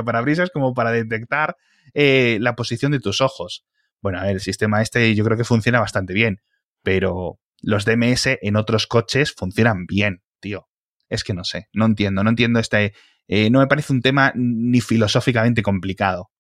como 0.53 0.73
para 0.73 0.93
detectar 0.93 1.57
eh, 1.95 2.39
la 2.41 2.57
posición 2.57 2.93
de 2.93 3.01
tus 3.01 3.21
ojos. 3.21 3.65
Bueno, 4.01 4.23
el 4.25 4.41
sistema 4.41 4.83
este 4.83 5.15
yo 5.15 5.25
creo 5.25 5.37
que 5.37 5.45
funciona 5.45 5.81
bastante 5.81 6.15
bien, 6.15 6.41
pero 6.83 7.39
los 7.61 7.85
DMS 7.85 8.39
en 8.41 8.57
otros 8.57 8.87
coches 8.87 9.33
funcionan 9.33 9.87
bien, 9.87 10.23
tío. 10.41 10.69
Es 11.09 11.23
que 11.23 11.35
no 11.35 11.45
sé, 11.45 11.69
no 11.73 11.85
entiendo, 11.85 12.25
no 12.25 12.31
entiendo 12.31 12.61
este, 12.61 12.95
eh, 13.29 13.51
no 13.51 13.61
me 13.61 13.67
parece 13.67 13.93
un 13.93 14.01
tema 14.01 14.33
ni 14.35 14.81
filosóficamente 14.81 15.63
complicado 15.63 16.31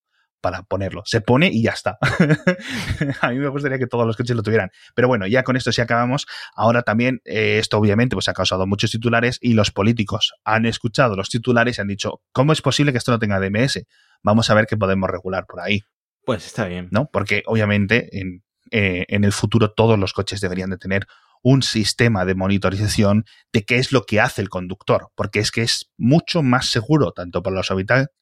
para 0.40 0.62
ponerlo. 0.62 1.02
Se 1.04 1.20
pone 1.20 1.48
y 1.52 1.62
ya 1.62 1.72
está. 1.72 1.98
a 3.20 3.30
mí 3.30 3.38
me 3.38 3.48
gustaría 3.48 3.78
que 3.78 3.86
todos 3.86 4.06
los 4.06 4.16
coches 4.16 4.36
lo 4.36 4.42
tuvieran. 4.42 4.70
Pero 4.94 5.08
bueno, 5.08 5.26
ya 5.26 5.42
con 5.42 5.56
esto 5.56 5.72
sí 5.72 5.80
acabamos. 5.80 6.26
Ahora 6.54 6.82
también, 6.82 7.20
eh, 7.24 7.58
esto 7.58 7.78
obviamente 7.78 8.16
pues 8.16 8.28
ha 8.28 8.32
causado 8.32 8.66
muchos 8.66 8.90
titulares 8.90 9.38
y 9.40 9.54
los 9.54 9.70
políticos 9.70 10.34
han 10.44 10.66
escuchado 10.66 11.16
los 11.16 11.28
titulares 11.28 11.78
y 11.78 11.80
han 11.80 11.88
dicho, 11.88 12.20
¿cómo 12.32 12.52
es 12.52 12.62
posible 12.62 12.92
que 12.92 12.98
esto 12.98 13.12
no 13.12 13.18
tenga 13.18 13.40
DMS? 13.40 13.84
Vamos 14.22 14.50
a 14.50 14.54
ver 14.54 14.66
qué 14.66 14.76
podemos 14.76 15.10
regular 15.10 15.46
por 15.46 15.60
ahí. 15.60 15.82
Pues 16.24 16.46
está 16.46 16.66
bien. 16.66 16.88
¿No? 16.90 17.08
Porque 17.12 17.42
obviamente 17.46 18.08
en, 18.18 18.42
eh, 18.70 19.04
en 19.08 19.24
el 19.24 19.32
futuro 19.32 19.72
todos 19.72 19.98
los 19.98 20.12
coches 20.12 20.40
deberían 20.40 20.70
de 20.70 20.78
tener 20.78 21.06
un 21.42 21.62
sistema 21.62 22.24
de 22.24 22.34
monitorización 22.34 23.24
de 23.52 23.64
qué 23.64 23.76
es 23.76 23.92
lo 23.92 24.02
que 24.04 24.20
hace 24.20 24.42
el 24.42 24.48
conductor, 24.48 25.08
porque 25.14 25.38
es 25.38 25.52
que 25.52 25.62
es 25.62 25.92
mucho 25.96 26.42
más 26.42 26.70
seguro 26.70 27.12
tanto 27.12 27.42
para 27.42 27.56
los 27.56 27.70
habitantes, 27.70 28.12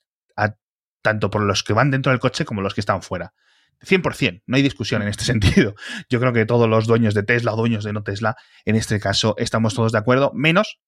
tanto 1.05 1.29
por 1.29 1.43
los 1.43 1.62
que 1.62 1.75
van 1.75 1.90
dentro 1.90 2.11
del 2.11 2.19
coche 2.19 2.47
como 2.47 2.62
los 2.62 2.73
que 2.73 2.81
están 2.81 3.03
fuera. 3.03 3.35
100%, 3.83 4.43
no 4.47 4.57
hay 4.57 4.62
discusión 4.62 5.03
en 5.03 5.09
este 5.09 5.25
sentido. 5.33 5.75
Yo 6.09 6.19
creo 6.19 6.33
que 6.33 6.47
todos 6.47 6.69
los 6.69 6.87
dueños 6.87 7.12
de 7.12 7.23
Tesla 7.23 7.53
o 7.53 7.57
dueños 7.57 7.85
de 7.85 7.93
no 7.93 8.03
Tesla, 8.03 8.37
en 8.64 8.75
este 8.75 8.99
caso, 8.99 9.35
estamos 9.37 9.75
todos 9.75 9.93
de 9.93 9.99
acuerdo, 9.99 10.33
menos 10.35 10.81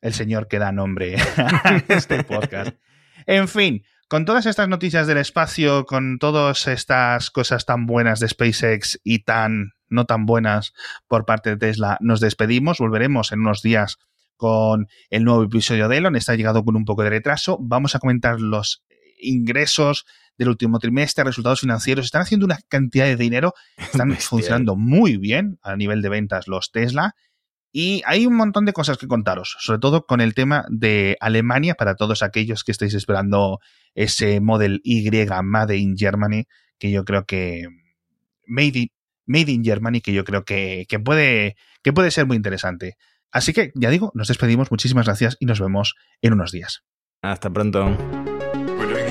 el 0.00 0.14
señor 0.14 0.46
que 0.46 0.60
da 0.60 0.70
nombre 0.70 1.16
a 1.36 1.82
este 1.88 2.22
podcast. 2.22 2.76
En 3.26 3.48
fin, 3.48 3.82
con 4.06 4.24
todas 4.24 4.46
estas 4.46 4.68
noticias 4.68 5.08
del 5.08 5.18
espacio, 5.18 5.86
con 5.86 6.18
todas 6.20 6.68
estas 6.68 7.32
cosas 7.32 7.66
tan 7.66 7.86
buenas 7.86 8.20
de 8.20 8.28
SpaceX 8.28 9.00
y 9.02 9.24
tan 9.24 9.72
no 9.88 10.06
tan 10.06 10.24
buenas 10.24 10.72
por 11.08 11.24
parte 11.24 11.50
de 11.50 11.56
Tesla, 11.56 11.98
nos 12.00 12.20
despedimos. 12.20 12.78
Volveremos 12.78 13.32
en 13.32 13.40
unos 13.40 13.60
días 13.60 13.98
con 14.36 14.88
el 15.10 15.24
nuevo 15.24 15.42
episodio 15.42 15.88
de 15.88 15.96
Elon. 15.96 16.16
Está 16.16 16.36
llegado 16.36 16.64
con 16.64 16.76
un 16.76 16.84
poco 16.84 17.02
de 17.02 17.10
retraso. 17.10 17.58
Vamos 17.60 17.94
a 17.94 17.98
comentar 17.98 18.40
los 18.40 18.83
ingresos 19.18 20.06
del 20.38 20.48
último 20.48 20.78
trimestre, 20.78 21.24
resultados 21.24 21.60
financieros. 21.60 22.04
Están 22.04 22.22
haciendo 22.22 22.46
una 22.46 22.58
cantidad 22.68 23.06
de 23.06 23.16
dinero. 23.16 23.54
Están 23.76 24.16
funcionando 24.16 24.76
muy 24.76 25.16
bien 25.16 25.58
a 25.62 25.76
nivel 25.76 26.02
de 26.02 26.08
ventas 26.08 26.48
los 26.48 26.72
Tesla. 26.72 27.14
Y 27.76 28.02
hay 28.06 28.24
un 28.24 28.36
montón 28.36 28.66
de 28.66 28.72
cosas 28.72 28.98
que 28.98 29.08
contaros, 29.08 29.56
sobre 29.58 29.80
todo 29.80 30.06
con 30.06 30.20
el 30.20 30.32
tema 30.32 30.64
de 30.68 31.16
Alemania, 31.18 31.74
para 31.74 31.96
todos 31.96 32.22
aquellos 32.22 32.62
que 32.62 32.70
estáis 32.70 32.94
esperando 32.94 33.58
ese 33.96 34.40
Model 34.40 34.80
Y 34.84 35.10
Made 35.42 35.76
in 35.76 35.96
Germany, 35.96 36.44
que 36.78 36.92
yo 36.92 37.04
creo 37.04 37.26
que 37.26 37.66
Made 38.46 38.78
in, 38.78 38.88
Made 39.26 39.50
in 39.50 39.64
Germany, 39.64 40.00
que 40.00 40.12
yo 40.12 40.22
creo 40.22 40.44
que, 40.44 40.86
puede, 41.04 41.56
que 41.82 41.92
puede 41.92 42.12
ser 42.12 42.26
muy 42.26 42.36
interesante. 42.36 42.96
Así 43.32 43.52
que, 43.52 43.72
ya 43.74 43.90
digo, 43.90 44.12
nos 44.14 44.28
despedimos, 44.28 44.70
muchísimas 44.70 45.06
gracias 45.06 45.36
y 45.40 45.46
nos 45.46 45.58
vemos 45.58 45.96
en 46.22 46.34
unos 46.34 46.52
días. 46.52 46.84
Hasta 47.22 47.50
pronto. 47.50 47.96